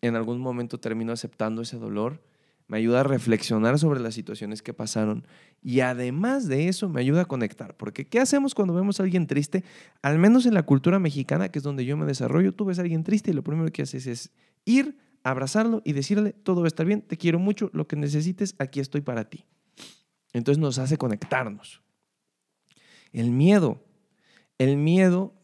en 0.00 0.16
algún 0.16 0.40
momento 0.40 0.80
termino 0.80 1.12
aceptando 1.12 1.62
ese 1.62 1.78
dolor, 1.78 2.22
me 2.68 2.78
ayuda 2.78 3.00
a 3.00 3.02
reflexionar 3.04 3.78
sobre 3.78 4.00
las 4.00 4.14
situaciones 4.14 4.62
que 4.62 4.74
pasaron 4.74 5.26
y 5.62 5.80
además 5.80 6.48
de 6.48 6.68
eso 6.68 6.88
me 6.88 7.00
ayuda 7.00 7.22
a 7.22 7.24
conectar, 7.26 7.76
porque 7.76 8.06
¿qué 8.06 8.20
hacemos 8.20 8.54
cuando 8.54 8.74
vemos 8.74 8.98
a 8.98 9.04
alguien 9.04 9.26
triste? 9.26 9.64
Al 10.02 10.18
menos 10.18 10.46
en 10.46 10.54
la 10.54 10.64
cultura 10.64 10.98
mexicana, 10.98 11.50
que 11.50 11.58
es 11.58 11.62
donde 11.62 11.84
yo 11.84 11.96
me 11.96 12.06
desarrollo, 12.06 12.52
tú 12.52 12.64
ves 12.64 12.78
a 12.78 12.82
alguien 12.82 13.04
triste 13.04 13.30
y 13.30 13.34
lo 13.34 13.42
primero 13.42 13.70
que 13.70 13.82
haces 13.82 14.06
es 14.06 14.32
ir 14.64 14.98
abrazarlo 15.22 15.82
y 15.84 15.92
decirle, 15.92 16.32
todo 16.32 16.60
va 16.60 16.66
a 16.66 16.68
estar 16.68 16.86
bien, 16.86 17.02
te 17.02 17.16
quiero 17.16 17.40
mucho, 17.40 17.68
lo 17.72 17.88
que 17.88 17.96
necesites, 17.96 18.54
aquí 18.60 18.78
estoy 18.78 19.00
para 19.00 19.28
ti. 19.28 19.44
Entonces 20.32 20.60
nos 20.60 20.78
hace 20.78 20.96
conectarnos. 20.98 21.82
El 23.12 23.32
miedo, 23.32 23.82
el 24.58 24.76
miedo 24.76 25.34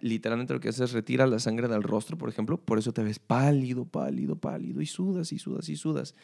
literalmente 0.00 0.52
lo 0.52 0.60
que 0.60 0.70
hace 0.70 0.84
es 0.84 0.92
retira 0.92 1.26
la 1.26 1.38
sangre 1.38 1.68
del 1.68 1.82
rostro, 1.82 2.18
por 2.18 2.28
ejemplo, 2.28 2.58
por 2.58 2.78
eso 2.78 2.92
te 2.92 3.02
ves 3.02 3.18
pálido, 3.18 3.84
pálido, 3.84 4.36
pálido 4.36 4.80
y 4.80 4.86
sudas 4.86 5.32
y 5.32 5.38
sudas 5.38 5.68
y 5.68 5.76
sudas 5.76 6.14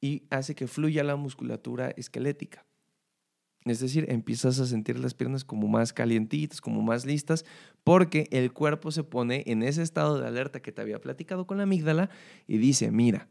y 0.00 0.24
hace 0.30 0.54
que 0.54 0.66
fluya 0.66 1.04
la 1.04 1.16
musculatura 1.16 1.90
esquelética. 1.90 2.64
Es 3.64 3.80
decir, 3.80 4.06
empiezas 4.08 4.58
a 4.58 4.66
sentir 4.66 4.98
las 4.98 5.12
piernas 5.12 5.44
como 5.44 5.68
más 5.68 5.92
calientitas, 5.92 6.62
como 6.62 6.80
más 6.80 7.04
listas, 7.04 7.44
porque 7.84 8.26
el 8.30 8.52
cuerpo 8.52 8.90
se 8.90 9.04
pone 9.04 9.44
en 9.46 9.62
ese 9.62 9.82
estado 9.82 10.18
de 10.18 10.26
alerta 10.26 10.60
que 10.60 10.72
te 10.72 10.80
había 10.80 11.00
platicado 11.00 11.46
con 11.46 11.58
la 11.58 11.64
amígdala 11.64 12.08
y 12.46 12.56
dice, 12.56 12.90
mira, 12.90 13.28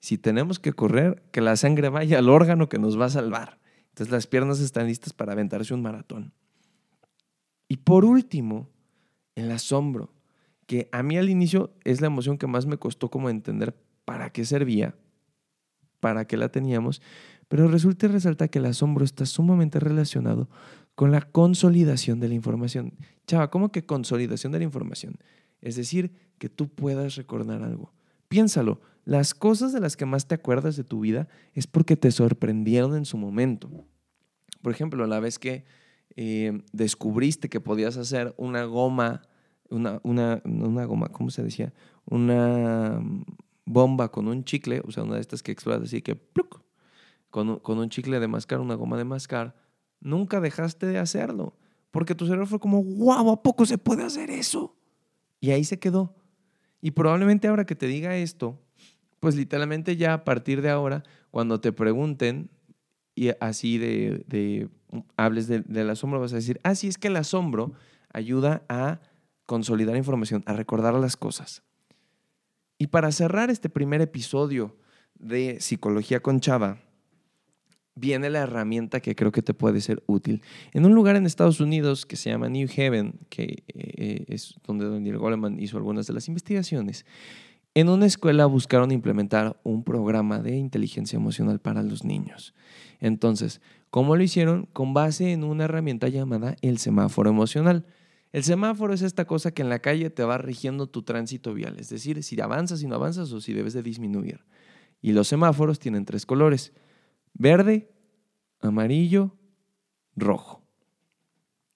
si 0.00 0.16
tenemos 0.16 0.58
que 0.58 0.72
correr, 0.72 1.22
que 1.30 1.42
la 1.42 1.56
sangre 1.56 1.90
vaya 1.90 2.18
al 2.18 2.30
órgano 2.30 2.68
que 2.68 2.78
nos 2.78 2.98
va 2.98 3.06
a 3.06 3.10
salvar. 3.10 3.58
Entonces 3.88 4.12
las 4.12 4.26
piernas 4.26 4.60
están 4.60 4.86
listas 4.86 5.12
para 5.12 5.32
aventarse 5.32 5.74
un 5.74 5.82
maratón. 5.82 6.32
Y 7.68 7.78
por 7.78 8.04
último, 8.04 8.70
el 9.34 9.50
asombro, 9.50 10.14
que 10.66 10.88
a 10.92 11.02
mí 11.02 11.18
al 11.18 11.28
inicio 11.28 11.74
es 11.84 12.00
la 12.00 12.06
emoción 12.06 12.38
que 12.38 12.46
más 12.46 12.66
me 12.66 12.78
costó 12.78 13.10
como 13.10 13.28
entender 13.28 13.76
para 14.04 14.30
qué 14.30 14.44
servía, 14.44 14.94
para 16.00 16.26
qué 16.26 16.36
la 16.36 16.48
teníamos, 16.48 17.02
pero 17.48 17.68
resulta 17.68 18.06
y 18.06 18.08
resalta 18.08 18.48
que 18.48 18.58
el 18.58 18.66
asombro 18.66 19.04
está 19.04 19.26
sumamente 19.26 19.80
relacionado 19.80 20.48
con 20.94 21.12
la 21.12 21.20
consolidación 21.20 22.20
de 22.20 22.28
la 22.28 22.34
información. 22.34 22.94
Chava, 23.26 23.50
¿cómo 23.50 23.70
que 23.70 23.84
consolidación 23.84 24.52
de 24.52 24.58
la 24.58 24.64
información? 24.64 25.16
Es 25.60 25.76
decir, 25.76 26.12
que 26.38 26.48
tú 26.48 26.68
puedas 26.68 27.16
recordar 27.16 27.62
algo. 27.62 27.92
Piénsalo, 28.28 28.80
las 29.04 29.34
cosas 29.34 29.72
de 29.72 29.80
las 29.80 29.96
que 29.96 30.06
más 30.06 30.26
te 30.26 30.34
acuerdas 30.34 30.76
de 30.76 30.84
tu 30.84 31.00
vida 31.00 31.28
es 31.54 31.66
porque 31.66 31.96
te 31.96 32.10
sorprendieron 32.10 32.96
en 32.96 33.04
su 33.04 33.16
momento. 33.18 33.70
Por 34.62 34.72
ejemplo, 34.72 35.06
la 35.06 35.20
vez 35.20 35.38
que 35.38 35.64
eh, 36.16 36.62
descubriste 36.72 37.48
que 37.48 37.60
podías 37.60 37.96
hacer 37.96 38.34
una 38.36 38.64
goma, 38.64 39.22
una, 39.70 40.00
una, 40.02 40.42
una 40.44 40.84
goma, 40.86 41.08
¿cómo 41.08 41.30
se 41.30 41.42
decía? 41.42 41.72
Una 42.04 43.00
bomba 43.66 44.10
con 44.10 44.28
un 44.28 44.44
chicle, 44.44 44.80
o 44.86 44.90
sea, 44.90 45.02
una 45.02 45.16
de 45.16 45.20
estas 45.20 45.42
que 45.42 45.52
explota 45.52 45.84
así 45.84 46.00
que 46.00 46.14
¡pluc! 46.14 46.62
con, 47.30 47.78
un 47.78 47.90
chicle 47.90 48.18
de 48.18 48.28
mascar, 48.28 48.60
una 48.60 48.76
goma 48.76 48.96
de 48.96 49.04
mascar, 49.04 49.54
nunca 50.00 50.40
dejaste 50.40 50.86
de 50.86 50.98
hacerlo. 50.98 51.54
Porque 51.90 52.14
tu 52.14 52.24
cerebro 52.24 52.46
fue 52.46 52.60
como, 52.60 52.82
wow, 52.82 53.30
¿a 53.30 53.42
poco 53.42 53.66
se 53.66 53.76
puede 53.76 54.04
hacer 54.04 54.30
eso? 54.30 54.74
Y 55.40 55.50
ahí 55.50 55.64
se 55.64 55.78
quedó. 55.78 56.14
Y 56.80 56.92
probablemente 56.92 57.48
ahora 57.48 57.66
que 57.66 57.74
te 57.74 57.86
diga 57.86 58.16
esto, 58.16 58.58
pues 59.20 59.36
literalmente 59.36 59.96
ya 59.96 60.14
a 60.14 60.24
partir 60.24 60.62
de 60.62 60.70
ahora, 60.70 61.02
cuando 61.30 61.60
te 61.60 61.72
pregunten 61.72 62.50
y 63.14 63.30
así 63.40 63.76
de, 63.76 64.24
de 64.26 64.68
hables 65.16 65.46
del 65.46 65.90
asombro, 65.90 66.20
vas 66.20 66.32
a 66.32 66.36
decir, 66.36 66.60
ah, 66.62 66.74
sí, 66.74 66.88
es 66.88 66.96
que 66.96 67.08
el 67.08 67.16
asombro 67.16 67.72
ayuda 68.12 68.64
a 68.68 69.00
consolidar 69.44 69.96
información, 69.96 70.42
a 70.46 70.54
recordar 70.54 70.94
las 70.94 71.16
cosas. 71.16 71.65
Y 72.78 72.88
para 72.88 73.12
cerrar 73.12 73.50
este 73.50 73.68
primer 73.68 74.00
episodio 74.00 74.76
de 75.18 75.60
Psicología 75.60 76.20
con 76.20 76.40
Chava, 76.40 76.78
viene 77.94 78.28
la 78.28 78.40
herramienta 78.40 79.00
que 79.00 79.16
creo 79.16 79.32
que 79.32 79.42
te 79.42 79.54
puede 79.54 79.80
ser 79.80 80.02
útil. 80.06 80.42
En 80.72 80.84
un 80.84 80.94
lugar 80.94 81.16
en 81.16 81.26
Estados 81.26 81.60
Unidos 81.60 82.04
que 82.04 82.16
se 82.16 82.30
llama 82.30 82.48
New 82.48 82.68
Haven, 82.76 83.18
que 83.30 83.64
eh, 83.68 84.24
es 84.28 84.54
donde 84.66 84.88
Daniel 84.88 85.18
Goleman 85.18 85.58
hizo 85.58 85.78
algunas 85.78 86.06
de 86.06 86.12
las 86.12 86.28
investigaciones, 86.28 87.06
en 87.74 87.88
una 87.88 88.06
escuela 88.06 88.46
buscaron 88.46 88.90
implementar 88.90 89.58
un 89.62 89.82
programa 89.82 90.38
de 90.38 90.56
inteligencia 90.56 91.16
emocional 91.16 91.58
para 91.58 91.82
los 91.82 92.04
niños. 92.04 92.54
Entonces, 93.00 93.60
¿cómo 93.90 94.16
lo 94.16 94.22
hicieron? 94.22 94.66
Con 94.72 94.94
base 94.94 95.32
en 95.32 95.44
una 95.44 95.64
herramienta 95.64 96.08
llamada 96.08 96.56
el 96.62 96.78
semáforo 96.78 97.28
emocional. 97.28 97.84
El 98.32 98.44
semáforo 98.44 98.92
es 98.92 99.02
esta 99.02 99.24
cosa 99.24 99.52
que 99.52 99.62
en 99.62 99.68
la 99.68 99.78
calle 99.78 100.10
te 100.10 100.24
va 100.24 100.38
rigiendo 100.38 100.86
tu 100.88 101.02
tránsito 101.02 101.54
vial, 101.54 101.76
es 101.78 101.88
decir, 101.88 102.22
si 102.22 102.40
avanzas 102.40 102.82
y 102.82 102.86
no 102.86 102.96
avanzas 102.96 103.32
o 103.32 103.40
si 103.40 103.52
debes 103.52 103.72
de 103.72 103.82
disminuir. 103.82 104.44
Y 105.00 105.12
los 105.12 105.28
semáforos 105.28 105.78
tienen 105.78 106.04
tres 106.04 106.26
colores, 106.26 106.72
verde, 107.34 107.90
amarillo, 108.60 109.34
rojo. 110.16 110.62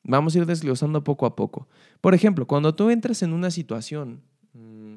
Vamos 0.03 0.35
a 0.35 0.39
ir 0.39 0.47
desglosando 0.47 1.05
poco 1.05 1.27
a 1.27 1.37
poco. 1.37 1.69
Por 2.01 2.15
ejemplo, 2.15 2.47
cuando 2.47 2.75
tú 2.75 2.91
entras 2.91 3.23
en 3.23 3.33
una 3.33 3.51
situación 3.51 4.23
mm, 4.55 4.97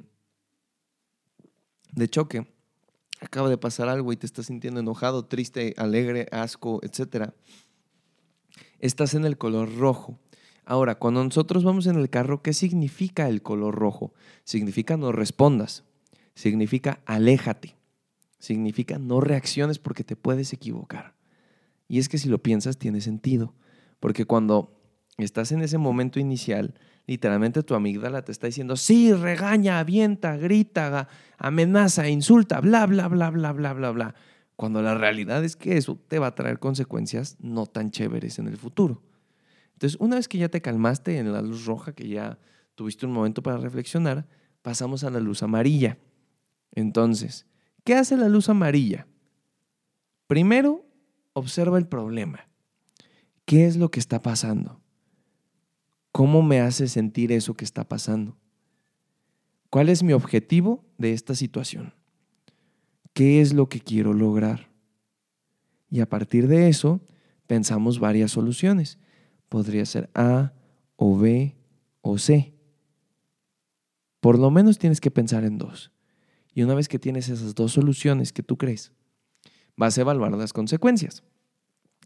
de 1.92 2.08
choque, 2.08 2.48
acaba 3.20 3.50
de 3.50 3.58
pasar 3.58 3.90
algo 3.90 4.12
y 4.14 4.18
te 4.18 4.26
estás 4.26 4.48
sintiendo 4.48 4.80
enojado, 4.80 5.26
triste, 5.26 5.74
alegre, 5.78 6.28
asco, 6.32 6.80
etc. 6.84 7.32
Estás 8.80 9.14
en 9.14 9.26
el 9.26 9.38
color 9.38 9.76
rojo. 9.78 10.20
Ahora, 10.66 10.96
cuando 10.96 11.24
nosotros 11.24 11.64
vamos 11.64 11.88
en 11.88 11.98
el 11.98 12.10
carro, 12.10 12.42
¿qué 12.42 12.54
significa 12.54 13.28
el 13.28 13.42
color 13.42 13.76
rojo? 13.76 14.14
Significa 14.44 14.96
no 14.96 15.12
respondas, 15.12 15.84
significa 16.36 17.02
aléjate, 17.06 17.76
significa 18.40 18.98
no 18.98 19.20
reacciones 19.20 19.80
porque 19.80 20.04
te 20.04 20.16
puedes 20.16 20.54
equivocar. 20.54 21.16
Y 21.88 22.00
es 22.00 22.08
que 22.08 22.18
si 22.18 22.30
lo 22.30 22.42
piensas 22.42 22.78
tiene 22.78 23.02
sentido, 23.02 23.54
porque 24.00 24.26
cuando 24.26 24.80
estás 25.18 25.52
en 25.52 25.62
ese 25.62 25.78
momento 25.78 26.20
inicial, 26.20 26.74
literalmente 27.08 27.62
tu 27.64 27.76
amígdala 27.76 28.24
te 28.24 28.32
está 28.32 28.48
diciendo, 28.48 28.78
sí, 28.78 29.14
regaña, 29.14 29.80
avienta, 29.80 30.38
grita, 30.38 31.10
amenaza, 31.38 32.08
insulta, 32.08 32.62
bla, 32.62 32.86
bla, 32.86 33.10
bla, 33.10 33.30
bla, 33.30 33.52
bla, 33.52 33.74
bla, 33.74 33.92
bla. 33.92 34.16
Cuando 34.56 34.82
la 34.82 34.96
realidad 34.96 35.44
es 35.44 35.56
que 35.56 35.78
eso 35.78 36.00
te 36.08 36.20
va 36.20 36.28
a 36.28 36.36
traer 36.36 36.60
consecuencias 36.60 37.38
no 37.42 37.66
tan 37.66 37.92
chéveres 37.92 38.40
en 38.40 38.48
el 38.48 38.58
futuro. 38.58 39.02
Entonces, 39.84 40.00
una 40.00 40.16
vez 40.16 40.30
que 40.30 40.38
ya 40.38 40.48
te 40.48 40.62
calmaste 40.62 41.18
en 41.18 41.34
la 41.34 41.42
luz 41.42 41.66
roja, 41.66 41.92
que 41.92 42.08
ya 42.08 42.40
tuviste 42.74 43.06
un 43.06 43.12
momento 43.12 43.44
para 43.44 43.58
reflexionar, 43.58 44.26
pasamos 44.62 45.04
a 45.04 45.10
la 45.10 45.20
luz 45.20 45.44
amarilla. 45.44 45.98
Entonces, 46.72 47.46
¿qué 47.84 47.96
hace 47.96 48.16
la 48.16 48.30
luz 48.30 48.48
amarilla? 48.48 49.08
Primero, 50.26 50.86
observa 51.34 51.78
el 51.78 51.86
problema. 51.86 52.48
¿Qué 53.44 53.66
es 53.66 53.76
lo 53.76 53.92
que 53.92 54.00
está 54.00 54.22
pasando? 54.22 54.80
¿Cómo 56.14 56.44
me 56.44 56.62
hace 56.62 56.88
sentir 56.88 57.34
eso 57.34 57.54
que 57.56 57.66
está 57.66 57.86
pasando? 57.86 58.38
¿Cuál 59.70 59.90
es 59.90 60.02
mi 60.02 60.14
objetivo 60.14 60.86
de 60.98 61.12
esta 61.12 61.36
situación? 61.36 61.94
¿Qué 63.12 63.42
es 63.42 63.52
lo 63.52 63.68
que 63.68 63.82
quiero 63.82 64.14
lograr? 64.14 64.70
Y 65.90 66.00
a 66.00 66.08
partir 66.08 66.48
de 66.48 66.70
eso, 66.70 67.02
pensamos 67.48 68.00
varias 68.00 68.32
soluciones. 68.32 68.98
Podría 69.54 69.86
ser 69.86 70.10
A 70.16 70.52
o 70.96 71.16
B 71.16 71.56
o 72.02 72.18
C. 72.18 72.56
Por 74.20 74.40
lo 74.40 74.50
menos 74.50 74.80
tienes 74.80 75.00
que 75.00 75.12
pensar 75.12 75.44
en 75.44 75.60
dos. 75.60 75.92
Y 76.56 76.64
una 76.64 76.74
vez 76.74 76.88
que 76.88 76.98
tienes 76.98 77.30
esas 77.30 77.54
dos 77.54 77.74
soluciones 77.74 78.34
que 78.34 78.42
tú 78.42 78.58
crees, 78.58 78.94
vas 79.78 79.96
a 79.96 80.02
evaluar 80.02 80.32
las 80.32 80.54
consecuencias. 80.54 81.22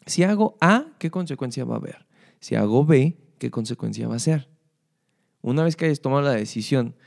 Si 0.06 0.24
hago 0.24 0.58
A, 0.60 0.88
¿qué 1.00 1.10
consecuencia 1.10 1.64
va 1.64 1.76
a 1.76 1.78
haber? 1.78 2.06
Si 2.42 2.56
hago 2.56 2.86
B, 2.86 3.18
¿qué 3.40 3.50
consecuencia 3.50 4.10
va 4.10 4.18
a 4.18 4.20
ser? 4.20 4.50
Una 5.42 5.64
vez 5.64 5.78
que 5.78 5.86
hayas 5.86 6.02
tomado 6.02 6.24
la 6.24 6.32
decisión 6.32 6.98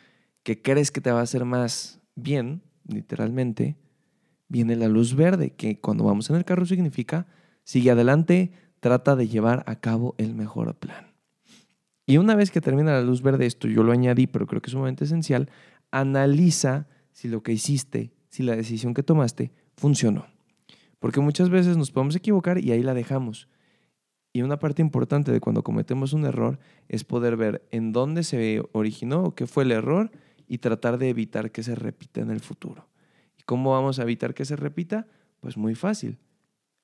que 0.43 0.63
crees 0.63 0.91
que 0.91 1.03
te 1.03 1.13
va 1.13 1.21
a 1.21 1.25
hacer 1.25 1.45
más 1.45 2.01
bien, 2.15 2.63
literalmente, 2.87 3.77
viene 4.49 4.75
la 4.75 4.89
luz 4.89 5.15
verde, 5.15 5.51
que 5.51 5.79
cuando 5.83 6.05
vamos 6.05 6.31
en 6.31 6.37
el 6.37 6.47
carro 6.47 6.65
significa 6.65 7.27
sigue 7.63 7.91
adelante, 7.91 8.53
trata 8.81 9.15
de 9.17 9.29
llevar 9.29 9.63
a 9.67 9.77
cabo 9.77 10.15
el 10.19 10.35
mejor 10.35 10.75
plan. 10.75 11.11
Y 12.07 12.17
una 12.17 12.35
vez 12.35 12.51
que 12.51 12.61
termina 12.61 12.93
la 12.93 13.03
luz 13.03 13.23
verde, 13.23 13.47
esto 13.47 13.69
yo 13.69 13.85
lo 13.85 13.93
añadí, 13.93 14.27
pero 14.27 14.47
creo 14.47 14.61
que 14.61 14.67
es 14.67 14.73
sumamente 14.73 15.05
esencial, 15.05 15.49
analiza 15.93 16.89
si 17.13 17.29
lo 17.29 17.43
que 17.43 17.53
hiciste, 17.53 18.13
si 18.29 18.43
la 18.43 18.57
decisión 18.57 18.95
que 18.95 19.03
tomaste 19.03 19.53
funcionó. 19.77 20.27
Porque 20.99 21.21
muchas 21.21 21.51
veces 21.51 21.77
nos 21.77 21.93
podemos 21.93 22.17
equivocar 22.17 22.59
y 22.59 22.73
ahí 22.73 22.83
la 22.83 22.95
dejamos. 22.95 23.49
Y 24.33 24.43
una 24.43 24.59
parte 24.59 24.83
importante 24.83 25.33
de 25.33 25.41
cuando 25.41 25.63
cometemos 25.63 26.13
un 26.13 26.25
error 26.25 26.59
es 26.89 27.05
poder 27.05 27.37
ver 27.37 27.67
en 27.71 27.93
dónde 27.93 28.23
se 28.23 28.63
originó 28.73 29.25
o 29.25 29.35
qué 29.35 29.47
fue 29.47 29.65
el 29.65 29.73
error 29.73 30.11
y 30.47 30.59
tratar 30.59 30.99
de 30.99 31.09
evitar 31.09 31.51
que 31.51 31.63
se 31.63 31.75
repita 31.75 32.21
en 32.21 32.31
el 32.31 32.41
futuro. 32.41 32.89
¿Y 33.39 33.43
cómo 33.43 33.73
vamos 33.73 33.99
a 33.99 34.03
evitar 34.03 34.35
que 34.35 34.45
se 34.45 34.57
repita? 34.57 35.07
Pues 35.41 35.57
muy 35.57 35.75
fácil, 35.75 36.19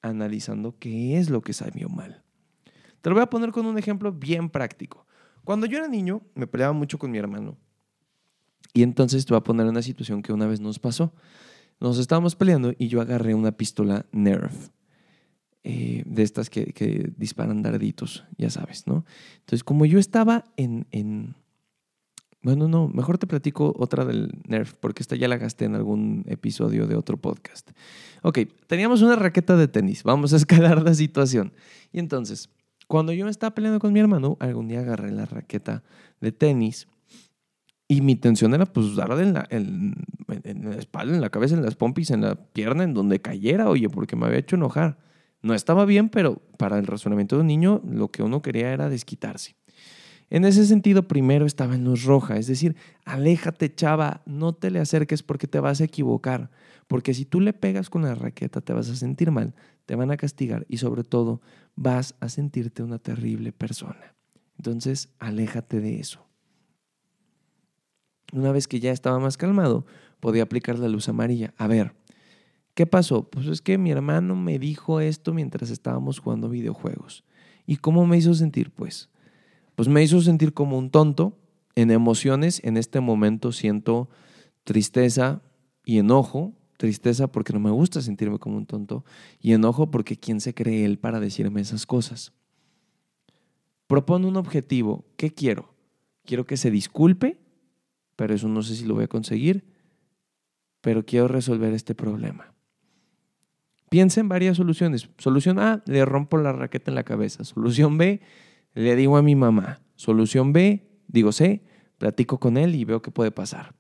analizando 0.09 0.77
qué 0.79 1.19
es 1.19 1.31
lo 1.31 1.43
que 1.43 1.53
salió 1.53 1.89
mal. 1.89 2.23
Te 3.01 3.11
lo 3.11 3.15
voy 3.15 3.23
a 3.23 3.31
poner 3.31 3.53
con 3.53 3.67
un 3.67 3.79
ejemplo 3.79 4.13
bien 4.13 4.51
práctico. 4.51 5.07
Cuando 5.45 5.67
yo 5.67 5.79
era 5.79 5.89
niño, 5.89 6.23
me 6.35 6.47
peleaba 6.47 6.73
mucho 6.73 6.99
con 6.99 7.11
mi 7.11 7.19
hermano. 7.19 7.57
Y 8.73 8.83
entonces 8.83 9.25
te 9.25 9.33
voy 9.33 9.39
a 9.39 9.45
poner 9.45 9.67
una 9.67 9.83
situación 9.83 10.23
que 10.23 10.33
una 10.33 10.47
vez 10.47 10.61
nos 10.61 10.79
pasó. 10.79 11.15
Nos 11.79 11.99
estábamos 11.99 12.35
peleando 12.35 12.75
y 12.79 12.89
yo 12.89 13.01
agarré 13.01 13.35
una 13.35 13.53
pistola 13.53 14.07
Nerf. 14.13 14.71
Eh, 15.69 16.05
de 16.07 16.23
estas 16.23 16.49
que, 16.49 17.13
disparan 17.17 17.61
darditos, 17.61 18.25
ya 18.39 18.51
sabes, 18.51 18.87
¿no? 18.87 19.05
Entonces, 19.41 19.65
como 19.65 19.85
yo 19.85 19.99
estaba 19.99 20.45
en, 20.57 20.87
en, 20.93 21.35
Bueno, 22.47 22.69
no, 22.69 22.87
mejor 22.87 23.19
te 23.19 23.27
platico 23.27 23.75
otra 23.77 24.05
del 24.05 24.31
Nerf, 24.47 24.75
porque 24.79 25.03
esta 25.03 25.17
ya 25.17 25.27
la 25.27 25.37
gasté 25.37 25.65
en 25.65 25.75
algún 25.75 26.23
episodio 26.29 26.87
de 26.87 26.95
otro 26.95 27.17
podcast. 27.17 27.73
Ok, 28.23 28.39
teníamos 28.69 29.03
una 29.03 29.17
raqueta 29.17 29.57
de 29.57 29.67
tenis, 29.67 30.05
vamos 30.05 30.33
a 30.33 30.37
escalar 30.37 30.81
la 30.81 30.95
situación. 30.95 31.53
Y 31.93 31.99
entonces, 31.99 32.49
cuando 32.87 33.13
yo 33.13 33.25
me 33.25 33.33
estaba 33.33 33.53
peleando 33.53 33.81
con 33.81 33.93
mi 33.93 33.99
hermano, 33.99 34.37
algún 34.39 34.69
día 34.69 34.79
agarré 34.79 35.11
la 35.11 35.27
raqueta 35.27 35.83
de 36.21 36.31
tenis 36.31 36.87
y 37.89 38.01
mi 38.01 38.13
intención 38.13 38.55
era 38.55 38.65
pues 38.65 38.95
darle 38.95 39.25
en 39.25 39.33
la, 39.35 39.49
en, 39.51 39.95
en 40.29 40.71
la 40.71 40.77
espalda, 40.77 41.17
en 41.17 41.23
la 41.23 41.31
cabeza, 41.31 41.57
en 41.57 41.65
las 41.65 41.75
pompis, 41.75 42.13
en 42.13 42.21
la 42.21 42.37
pierna, 42.37 42.85
en 42.85 42.95
donde 42.95 43.21
cayera, 43.21 43.69
oye, 43.69 43.89
porque 43.89 44.15
me 44.15 44.27
había 44.27 44.39
hecho 44.39 44.55
enojar. 44.55 44.99
No 45.43 45.53
estaba 45.53 45.85
bien, 45.85 46.11
pero 46.11 46.37
para 46.59 46.79
el 46.79 46.87
razonamiento 46.87 47.35
de 47.35 47.41
un 47.41 47.49
niño 47.49 47.83
lo 47.85 48.13
que 48.13 48.23
uno 48.23 48.41
quería 48.41 48.73
era 48.73 48.89
desquitarse. 48.89 49.57
En 50.29 50.45
ese 50.45 50.67
sentido, 50.67 51.07
primero 51.07 51.47
estaba 51.47 51.77
en 51.77 51.85
luz 51.85 52.05
roja, 52.05 52.37
es 52.37 52.47
decir, 52.47 52.77
aléjate 53.05 53.75
chava, 53.75 54.23
no 54.27 54.55
te 54.55 54.71
le 54.71 54.81
acerques 54.81 55.23
porque 55.23 55.47
te 55.47 55.61
vas 55.61 55.81
a 55.81 55.85
equivocar, 55.85 56.51
porque 56.89 57.15
si 57.15 57.25
tú 57.25 57.41
le 57.41 57.53
pegas 57.53 57.91
con 57.91 58.03
la 58.03 58.15
raqueta 58.15 58.61
te 58.61 58.73
vas 58.73 58.89
a 58.89 58.97
sentir 58.97 59.31
mal, 59.31 59.55
te 59.87 59.95
van 59.95 60.11
a 60.11 60.17
castigar 60.17 60.67
y 60.69 60.79
sobre 60.79 61.05
todo 61.05 61.41
vas 61.77 62.17
a 62.21 62.29
sentirte 62.29 62.83
una 62.83 62.99
terrible 62.99 63.53
persona. 63.53 64.17
Entonces, 64.57 65.11
aléjate 65.19 65.81
de 65.81 66.01
eso. 66.01 66.27
Una 68.33 68.51
vez 68.51 68.67
que 68.67 68.81
ya 68.81 68.91
estaba 68.91 69.21
más 69.21 69.37
calmado, 69.37 69.87
podía 70.19 70.43
aplicar 70.43 70.79
la 70.79 70.89
luz 70.89 71.09
amarilla. 71.09 71.55
A 71.57 71.69
ver, 71.69 71.95
¿Qué 72.77 72.85
pasó? 72.85 73.31
Pues 73.31 73.47
es 73.47 73.63
que 73.63 73.79
mi 73.79 73.91
hermano 73.91 74.37
me 74.37 74.59
dijo 74.59 75.01
esto 75.01 75.33
mientras 75.33 75.71
estábamos 75.71 76.19
jugando 76.19 76.51
videojuegos. 76.51 77.25
¿Y 77.67 77.79
cómo 77.79 78.05
me 78.05 78.19
hizo 78.19 78.35
sentir? 78.35 78.71
Pues, 78.71 79.09
pues 79.77 79.89
me 79.89 80.03
hizo 80.03 80.21
sentir 80.21 80.53
como 80.53 80.77
un 80.77 80.91
tonto. 80.91 81.39
En 81.77 81.91
emociones, 81.91 82.61
en 82.65 82.79
este 82.79 83.01
momento 83.01 83.53
siento 83.53 84.09
tristeza 84.65 85.43
y 85.85 85.99
enojo. 85.99 86.55
Tristeza 86.79 87.27
porque 87.29 87.53
no 87.53 87.61
me 87.61 87.71
gusta 87.71 88.01
sentirme 88.01 88.39
como 88.39 88.57
un 88.57 88.67
tonto. 88.67 89.05
Y 89.41 89.53
enojo 89.53 89.91
porque 89.91 90.17
¿quién 90.17 90.41
se 90.41 90.55
cree 90.55 90.85
él 90.85 90.99
para 90.99 91.21
decirme 91.21 91.61
esas 91.61 91.87
cosas? 91.87 92.33
Propone 93.87 94.27
un 94.27 94.37
objetivo. 94.37 95.05
¿Qué 95.17 95.31
quiero? 95.31 95.75
Quiero 96.25 96.45
que 96.45 96.57
se 96.57 96.71
disculpe, 96.71 97.39
pero 98.17 98.35
eso 98.35 98.49
no 98.49 98.63
sé 98.63 98.75
si 98.75 98.85
lo 98.87 98.95
voy 98.95 99.05
a 99.05 99.09
conseguir. 99.09 99.65
Pero 100.81 101.05
quiero 101.05 101.29
resolver 101.29 101.73
este 101.75 101.95
problema. 101.95 102.55
Piensa 103.91 104.21
en 104.21 104.29
varias 104.29 104.57
soluciones. 104.57 105.09
Solución 105.19 105.59
A, 105.59 105.83
le 105.87 106.05
rompo 106.05 106.39
la 106.39 106.53
raqueta 106.53 106.91
en 106.91 106.95
la 106.95 107.05
cabeza. 107.05 107.45
Solución 107.45 107.99
B, 107.99 108.21
le 108.77 108.95
digo 108.95 109.17
a 109.17 109.23
mi 109.23 109.35
mamá. 109.35 109.81
Solución 109.95 110.53
B, 110.53 110.87
digo 111.09 111.33
C, 111.33 111.65
platico 111.99 112.39
con 112.39 112.59
él 112.59 112.75
y 112.75 112.85
veo 112.85 113.01
qué 113.01 113.11
puede 113.11 113.31
pasar. 113.31 113.75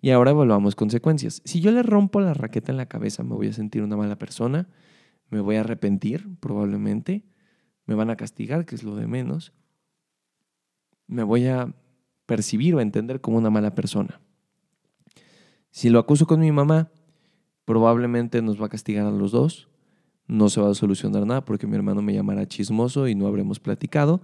Y 0.00 0.10
ahora 0.10 0.30
evaluamos 0.30 0.74
consecuencias. 0.74 1.42
Si 1.44 1.60
yo 1.60 1.70
le 1.70 1.82
rompo 1.82 2.20
la 2.20 2.32
raqueta 2.32 2.72
en 2.72 2.78
la 2.78 2.86
cabeza, 2.86 3.22
me 3.22 3.34
voy 3.34 3.48
a 3.48 3.52
sentir 3.52 3.82
una 3.82 3.96
mala 3.96 4.16
persona, 4.16 4.68
me 5.28 5.40
voy 5.40 5.56
a 5.56 5.60
arrepentir 5.60 6.28
probablemente, 6.40 7.26
me 7.84 7.94
van 7.94 8.08
a 8.08 8.16
castigar, 8.16 8.64
que 8.64 8.74
es 8.74 8.84
lo 8.84 8.96
de 8.96 9.06
menos, 9.06 9.52
me 11.06 11.22
voy 11.24 11.46
a 11.46 11.74
percibir 12.24 12.74
o 12.74 12.80
entender 12.80 13.20
como 13.20 13.36
una 13.36 13.50
mala 13.50 13.74
persona. 13.74 14.20
Si 15.70 15.90
lo 15.90 15.98
acuso 15.98 16.26
con 16.26 16.40
mi 16.40 16.52
mamá, 16.52 16.90
probablemente 17.66 18.40
nos 18.40 18.60
va 18.60 18.66
a 18.66 18.70
castigar 18.70 19.06
a 19.06 19.10
los 19.10 19.30
dos. 19.30 19.68
No 20.28 20.50
se 20.50 20.60
va 20.60 20.70
a 20.70 20.74
solucionar 20.74 21.26
nada 21.26 21.44
porque 21.44 21.66
mi 21.66 21.74
hermano 21.74 22.02
me 22.02 22.14
llamará 22.14 22.46
chismoso 22.46 23.08
y 23.08 23.14
no 23.14 23.26
habremos 23.26 23.58
platicado. 23.58 24.22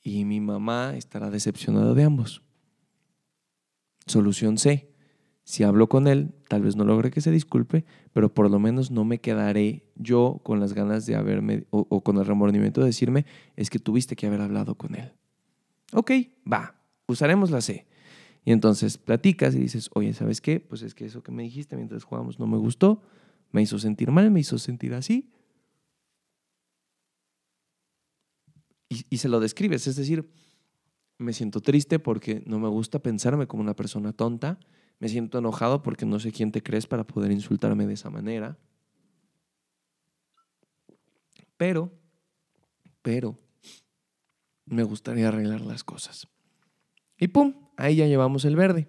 Y 0.00 0.24
mi 0.24 0.40
mamá 0.40 0.96
estará 0.96 1.28
decepcionada 1.28 1.92
de 1.92 2.04
ambos. 2.04 2.42
Solución 4.06 4.58
C. 4.58 4.94
Si 5.42 5.64
hablo 5.64 5.88
con 5.88 6.06
él, 6.06 6.34
tal 6.48 6.62
vez 6.62 6.76
no 6.76 6.84
logre 6.84 7.10
que 7.10 7.20
se 7.20 7.30
disculpe, 7.30 7.84
pero 8.12 8.32
por 8.32 8.50
lo 8.50 8.58
menos 8.58 8.90
no 8.90 9.04
me 9.04 9.18
quedaré 9.18 9.90
yo 9.96 10.40
con 10.44 10.60
las 10.60 10.74
ganas 10.74 11.06
de 11.06 11.16
haberme, 11.16 11.64
o, 11.70 12.02
con 12.02 12.18
el 12.18 12.26
remordimiento 12.26 12.82
de 12.82 12.88
decirme, 12.88 13.24
es 13.56 13.70
que 13.70 13.78
tuviste 13.78 14.14
que 14.14 14.26
haber 14.26 14.42
hablado 14.42 14.74
con 14.74 14.94
él. 14.94 15.12
Ok, 15.94 16.12
va, 16.50 16.78
usaremos 17.06 17.50
la 17.50 17.62
C. 17.62 17.86
Y 18.44 18.52
entonces 18.52 18.98
platicas 18.98 19.54
y 19.54 19.58
dices, 19.58 19.90
oye, 19.94 20.12
¿sabes 20.12 20.42
qué? 20.42 20.60
Pues 20.60 20.82
es 20.82 20.94
que 20.94 21.06
eso 21.06 21.22
que 21.22 21.32
me 21.32 21.42
dijiste 21.42 21.76
mientras 21.76 22.04
jugábamos 22.04 22.38
no 22.38 22.46
me 22.46 22.58
gustó, 22.58 23.00
me 23.50 23.62
hizo 23.62 23.78
sentir 23.78 24.10
mal, 24.10 24.30
me 24.30 24.40
hizo 24.40 24.58
sentir 24.58 24.94
así. 24.94 25.30
Y, 28.88 29.04
y 29.10 29.18
se 29.18 29.28
lo 29.28 29.40
describes, 29.40 29.86
es 29.86 29.96
decir, 29.96 30.30
me 31.18 31.32
siento 31.32 31.60
triste 31.60 31.98
porque 31.98 32.42
no 32.46 32.58
me 32.58 32.68
gusta 32.68 33.00
pensarme 33.00 33.46
como 33.46 33.62
una 33.62 33.76
persona 33.76 34.12
tonta, 34.12 34.58
me 34.98 35.08
siento 35.08 35.38
enojado 35.38 35.82
porque 35.82 36.06
no 36.06 36.18
sé 36.18 36.32
quién 36.32 36.52
te 36.52 36.62
crees 36.62 36.86
para 36.86 37.06
poder 37.06 37.30
insultarme 37.30 37.86
de 37.86 37.94
esa 37.94 38.10
manera. 38.10 38.58
Pero, 41.56 41.92
pero, 43.02 43.36
me 44.64 44.82
gustaría 44.82 45.28
arreglar 45.28 45.60
las 45.60 45.82
cosas. 45.82 46.28
Y 47.18 47.28
pum, 47.28 47.54
ahí 47.76 47.96
ya 47.96 48.06
llevamos 48.06 48.44
el 48.44 48.56
verde. 48.56 48.88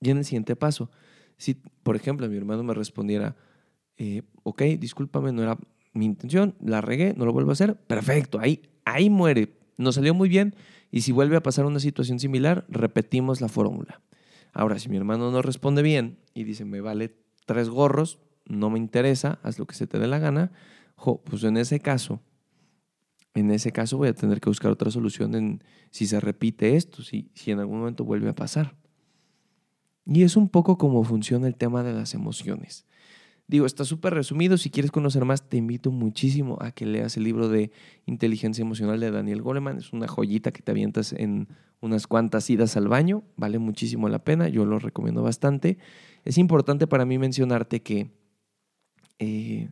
Y 0.00 0.10
en 0.10 0.18
el 0.18 0.24
siguiente 0.24 0.56
paso, 0.56 0.90
si, 1.36 1.54
por 1.54 1.96
ejemplo, 1.96 2.28
mi 2.28 2.36
hermano 2.36 2.62
me 2.62 2.74
respondiera, 2.74 3.36
eh, 3.96 4.22
ok, 4.42 4.62
discúlpame, 4.78 5.32
no 5.32 5.42
era 5.42 5.58
mi 5.92 6.06
intención, 6.06 6.54
la 6.60 6.80
regué, 6.80 7.14
no 7.16 7.24
lo 7.24 7.32
vuelvo 7.32 7.50
a 7.50 7.52
hacer, 7.52 7.76
perfecto, 7.76 8.38
ahí, 8.40 8.62
ahí 8.84 9.10
muere, 9.10 9.56
nos 9.76 9.96
salió 9.96 10.14
muy 10.14 10.28
bien. 10.28 10.54
Y 10.90 11.02
si 11.02 11.12
vuelve 11.12 11.36
a 11.36 11.42
pasar 11.42 11.64
una 11.64 11.80
situación 11.80 12.18
similar, 12.18 12.66
repetimos 12.68 13.40
la 13.40 13.48
fórmula. 13.48 14.02
Ahora, 14.52 14.78
si 14.78 14.90
mi 14.90 14.98
hermano 14.98 15.30
no 15.30 15.40
responde 15.40 15.82
bien 15.82 16.18
y 16.34 16.44
dice, 16.44 16.64
me 16.64 16.80
vale 16.80 17.16
tres 17.46 17.70
gorros, 17.70 18.18
no 18.46 18.68
me 18.68 18.78
interesa, 18.78 19.38
haz 19.42 19.58
lo 19.58 19.66
que 19.66 19.74
se 19.74 19.86
te 19.86 19.98
dé 19.98 20.06
la 20.06 20.18
gana, 20.18 20.52
pues 21.24 21.42
en 21.44 21.56
ese 21.56 21.80
caso, 21.80 22.20
en 23.34 23.50
ese 23.50 23.72
caso 23.72 23.96
voy 23.96 24.08
a 24.08 24.14
tener 24.14 24.40
que 24.40 24.50
buscar 24.50 24.70
otra 24.70 24.90
solución 24.90 25.34
en 25.34 25.64
si 25.90 26.06
se 26.06 26.20
repite 26.20 26.76
esto, 26.76 27.02
si, 27.02 27.30
si 27.34 27.50
en 27.50 27.60
algún 27.60 27.78
momento 27.80 28.04
vuelve 28.04 28.28
a 28.28 28.34
pasar. 28.34 28.76
Y 30.04 30.22
es 30.22 30.36
un 30.36 30.48
poco 30.48 30.78
como 30.78 31.02
funciona 31.04 31.46
el 31.46 31.56
tema 31.56 31.82
de 31.82 31.92
las 31.92 32.14
emociones. 32.14 32.84
Digo, 33.46 33.66
está 33.66 33.84
súper 33.84 34.14
resumido. 34.14 34.56
Si 34.56 34.70
quieres 34.70 34.90
conocer 34.90 35.24
más, 35.24 35.48
te 35.48 35.56
invito 35.56 35.90
muchísimo 35.90 36.56
a 36.60 36.72
que 36.72 36.86
leas 36.86 37.16
el 37.16 37.24
libro 37.24 37.48
de 37.48 37.70
Inteligencia 38.06 38.62
Emocional 38.62 39.00
de 39.00 39.10
Daniel 39.10 39.42
Goleman. 39.42 39.78
Es 39.78 39.92
una 39.92 40.08
joyita 40.08 40.52
que 40.52 40.62
te 40.62 40.70
avientas 40.70 41.12
en 41.12 41.48
unas 41.80 42.06
cuantas 42.06 42.48
idas 42.48 42.76
al 42.76 42.88
baño. 42.88 43.24
Vale 43.36 43.58
muchísimo 43.58 44.08
la 44.08 44.24
pena. 44.24 44.48
Yo 44.48 44.64
lo 44.64 44.78
recomiendo 44.78 45.22
bastante. 45.22 45.78
Es 46.24 46.38
importante 46.38 46.86
para 46.86 47.04
mí 47.04 47.18
mencionarte 47.18 47.82
que 47.82 48.10
eh, 49.18 49.70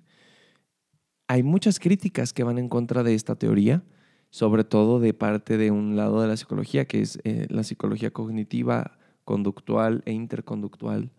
hay 1.28 1.42
muchas 1.42 1.78
críticas 1.78 2.32
que 2.32 2.42
van 2.42 2.58
en 2.58 2.68
contra 2.68 3.02
de 3.02 3.14
esta 3.14 3.36
teoría, 3.36 3.84
sobre 4.30 4.64
todo 4.64 4.98
de 4.98 5.14
parte 5.14 5.56
de 5.56 5.70
un 5.70 5.96
lado 5.96 6.20
de 6.20 6.28
la 6.28 6.36
psicología, 6.36 6.86
que 6.86 7.00
es 7.00 7.20
eh, 7.24 7.46
la 7.48 7.62
psicología 7.62 8.10
cognitiva, 8.10 8.98
conductual 9.24 10.02
e 10.06 10.12
interconductual. 10.12 11.12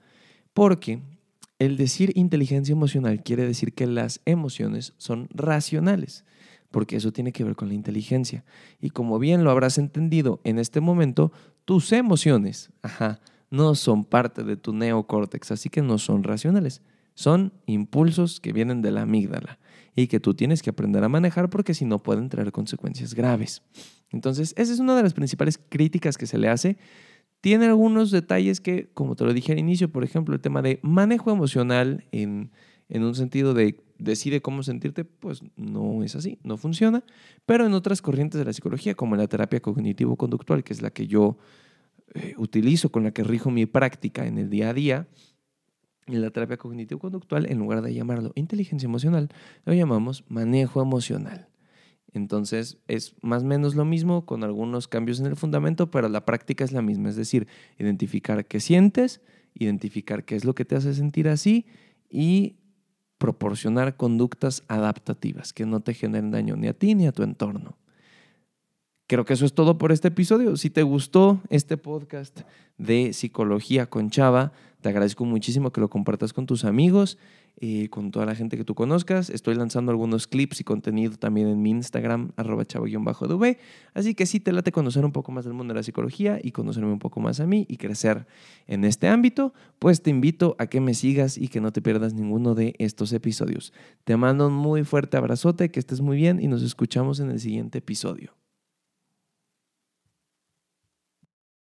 Porque 0.53 1.01
el 1.61 1.77
decir 1.77 2.11
inteligencia 2.15 2.73
emocional 2.73 3.21
quiere 3.21 3.45
decir 3.45 3.73
que 3.73 3.85
las 3.85 4.19
emociones 4.25 4.93
son 4.97 5.29
racionales, 5.31 6.25
porque 6.71 6.95
eso 6.95 7.13
tiene 7.13 7.31
que 7.31 7.43
ver 7.43 7.55
con 7.55 7.67
la 7.67 7.75
inteligencia. 7.75 8.43
Y 8.79 8.89
como 8.89 9.19
bien 9.19 9.43
lo 9.43 9.51
habrás 9.51 9.77
entendido 9.77 10.41
en 10.43 10.57
este 10.57 10.81
momento, 10.81 11.31
tus 11.65 11.91
emociones, 11.91 12.71
no 13.51 13.75
son 13.75 14.05
parte 14.05 14.43
de 14.43 14.57
tu 14.57 14.73
neocórtex, 14.73 15.51
así 15.51 15.69
que 15.69 15.83
no 15.83 15.99
son 15.99 16.23
racionales. 16.23 16.81
Son 17.13 17.53
impulsos 17.67 18.39
que 18.39 18.53
vienen 18.53 18.81
de 18.81 18.89
la 18.89 19.03
amígdala 19.03 19.59
y 19.95 20.07
que 20.07 20.19
tú 20.19 20.33
tienes 20.33 20.63
que 20.63 20.71
aprender 20.71 21.03
a 21.03 21.09
manejar 21.09 21.51
porque 21.51 21.75
si 21.75 21.85
no 21.85 22.01
pueden 22.01 22.29
traer 22.29 22.51
consecuencias 22.51 23.13
graves. 23.13 23.61
Entonces, 24.09 24.55
esa 24.57 24.73
es 24.73 24.79
una 24.79 24.95
de 24.95 25.03
las 25.03 25.13
principales 25.13 25.59
críticas 25.69 26.17
que 26.17 26.25
se 26.25 26.39
le 26.39 26.49
hace. 26.49 26.79
Tiene 27.41 27.65
algunos 27.65 28.11
detalles 28.11 28.61
que, 28.61 28.89
como 28.93 29.15
te 29.15 29.25
lo 29.25 29.33
dije 29.33 29.51
al 29.51 29.59
inicio, 29.59 29.91
por 29.91 30.03
ejemplo, 30.03 30.35
el 30.35 30.41
tema 30.41 30.61
de 30.61 30.79
manejo 30.83 31.31
emocional 31.31 32.05
en, 32.11 32.51
en 32.87 33.03
un 33.03 33.15
sentido 33.15 33.53
de 33.53 33.79
decide 33.97 34.41
cómo 34.41 34.63
sentirte, 34.63 35.05
pues 35.05 35.41
no 35.55 36.03
es 36.03 36.15
así, 36.15 36.39
no 36.43 36.57
funciona. 36.57 37.03
Pero 37.45 37.65
en 37.65 37.73
otras 37.73 38.01
corrientes 38.01 38.39
de 38.39 38.45
la 38.45 38.53
psicología, 38.53 38.95
como 38.95 39.15
la 39.15 39.27
terapia 39.27 39.61
cognitivo-conductual, 39.61 40.63
que 40.63 40.73
es 40.73 40.81
la 40.81 40.91
que 40.91 41.07
yo 41.07 41.37
eh, 42.13 42.33
utilizo, 42.37 42.91
con 42.91 43.03
la 43.03 43.11
que 43.11 43.23
rijo 43.23 43.51
mi 43.51 43.65
práctica 43.65 44.25
en 44.25 44.37
el 44.37 44.49
día 44.49 44.69
a 44.69 44.73
día, 44.73 45.07
en 46.07 46.21
la 46.21 46.31
terapia 46.31 46.57
cognitivo-conductual, 46.57 47.49
en 47.49 47.59
lugar 47.59 47.81
de 47.81 47.93
llamarlo 47.93 48.31
inteligencia 48.35 48.87
emocional, 48.87 49.29
lo 49.65 49.73
llamamos 49.73 50.25
manejo 50.27 50.81
emocional. 50.81 51.47
Entonces 52.13 52.77
es 52.87 53.15
más 53.21 53.43
o 53.43 53.45
menos 53.45 53.75
lo 53.75 53.85
mismo 53.85 54.25
con 54.25 54.43
algunos 54.43 54.87
cambios 54.87 55.19
en 55.19 55.27
el 55.27 55.35
fundamento, 55.35 55.91
pero 55.91 56.09
la 56.09 56.25
práctica 56.25 56.63
es 56.63 56.71
la 56.71 56.81
misma, 56.81 57.09
es 57.09 57.15
decir, 57.15 57.47
identificar 57.79 58.45
qué 58.45 58.59
sientes, 58.59 59.21
identificar 59.53 60.25
qué 60.25 60.35
es 60.35 60.45
lo 60.45 60.53
que 60.53 60.65
te 60.65 60.75
hace 60.75 60.93
sentir 60.93 61.29
así 61.29 61.65
y 62.09 62.57
proporcionar 63.17 63.97
conductas 63.97 64.63
adaptativas 64.67 65.53
que 65.53 65.65
no 65.65 65.79
te 65.79 65.93
generen 65.93 66.31
daño 66.31 66.55
ni 66.55 66.67
a 66.67 66.73
ti 66.73 66.95
ni 66.95 67.07
a 67.07 67.11
tu 67.11 67.23
entorno. 67.23 67.77
Creo 69.07 69.25
que 69.25 69.33
eso 69.33 69.45
es 69.45 69.53
todo 69.53 69.77
por 69.77 69.91
este 69.91 70.07
episodio. 70.07 70.55
Si 70.55 70.69
te 70.69 70.83
gustó 70.83 71.41
este 71.49 71.75
podcast 71.75 72.41
de 72.77 73.11
Psicología 73.11 73.85
con 73.85 74.09
Chava, 74.09 74.53
te 74.79 74.89
agradezco 74.89 75.25
muchísimo 75.25 75.71
que 75.71 75.81
lo 75.81 75.89
compartas 75.89 76.33
con 76.33 76.45
tus 76.45 76.63
amigos, 76.63 77.17
y 77.59 77.87
con 77.89 78.11
toda 78.11 78.25
la 78.25 78.35
gente 78.35 78.57
que 78.57 78.63
tú 78.63 78.75
conozcas. 78.75 79.29
Estoy 79.29 79.55
lanzando 79.55 79.91
algunos 79.91 80.27
clips 80.27 80.61
y 80.61 80.63
contenido 80.63 81.17
también 81.17 81.47
en 81.47 81.61
mi 81.61 81.69
Instagram, 81.69 82.31
arroba 82.35 82.65
chavo-dv. 82.65 83.57
Así 83.93 84.15
que 84.15 84.25
sí 84.25 84.39
te 84.39 84.51
late 84.51 84.71
conocer 84.71 85.05
un 85.05 85.11
poco 85.11 85.31
más 85.31 85.45
del 85.45 85.53
mundo 85.53 85.73
de 85.73 85.79
la 85.79 85.83
psicología 85.83 86.39
y 86.41 86.51
conocerme 86.51 86.91
un 86.91 86.99
poco 86.99 87.19
más 87.19 87.39
a 87.39 87.45
mí 87.45 87.65
y 87.69 87.77
crecer 87.77 88.25
en 88.67 88.83
este 88.85 89.07
ámbito, 89.07 89.53
pues 89.79 90.01
te 90.01 90.09
invito 90.09 90.55
a 90.59 90.67
que 90.67 90.81
me 90.81 90.93
sigas 90.93 91.37
y 91.37 91.47
que 91.47 91.61
no 91.61 91.71
te 91.71 91.81
pierdas 91.81 92.13
ninguno 92.13 92.55
de 92.55 92.75
estos 92.79 93.13
episodios. 93.13 93.73
Te 94.03 94.17
mando 94.17 94.47
un 94.47 94.53
muy 94.53 94.83
fuerte 94.83 95.17
abrazote, 95.17 95.69
que 95.71 95.79
estés 95.79 96.01
muy 96.01 96.17
bien 96.17 96.41
y 96.41 96.47
nos 96.47 96.63
escuchamos 96.63 97.19
en 97.19 97.29
el 97.31 97.39
siguiente 97.39 97.79
episodio. 97.79 98.40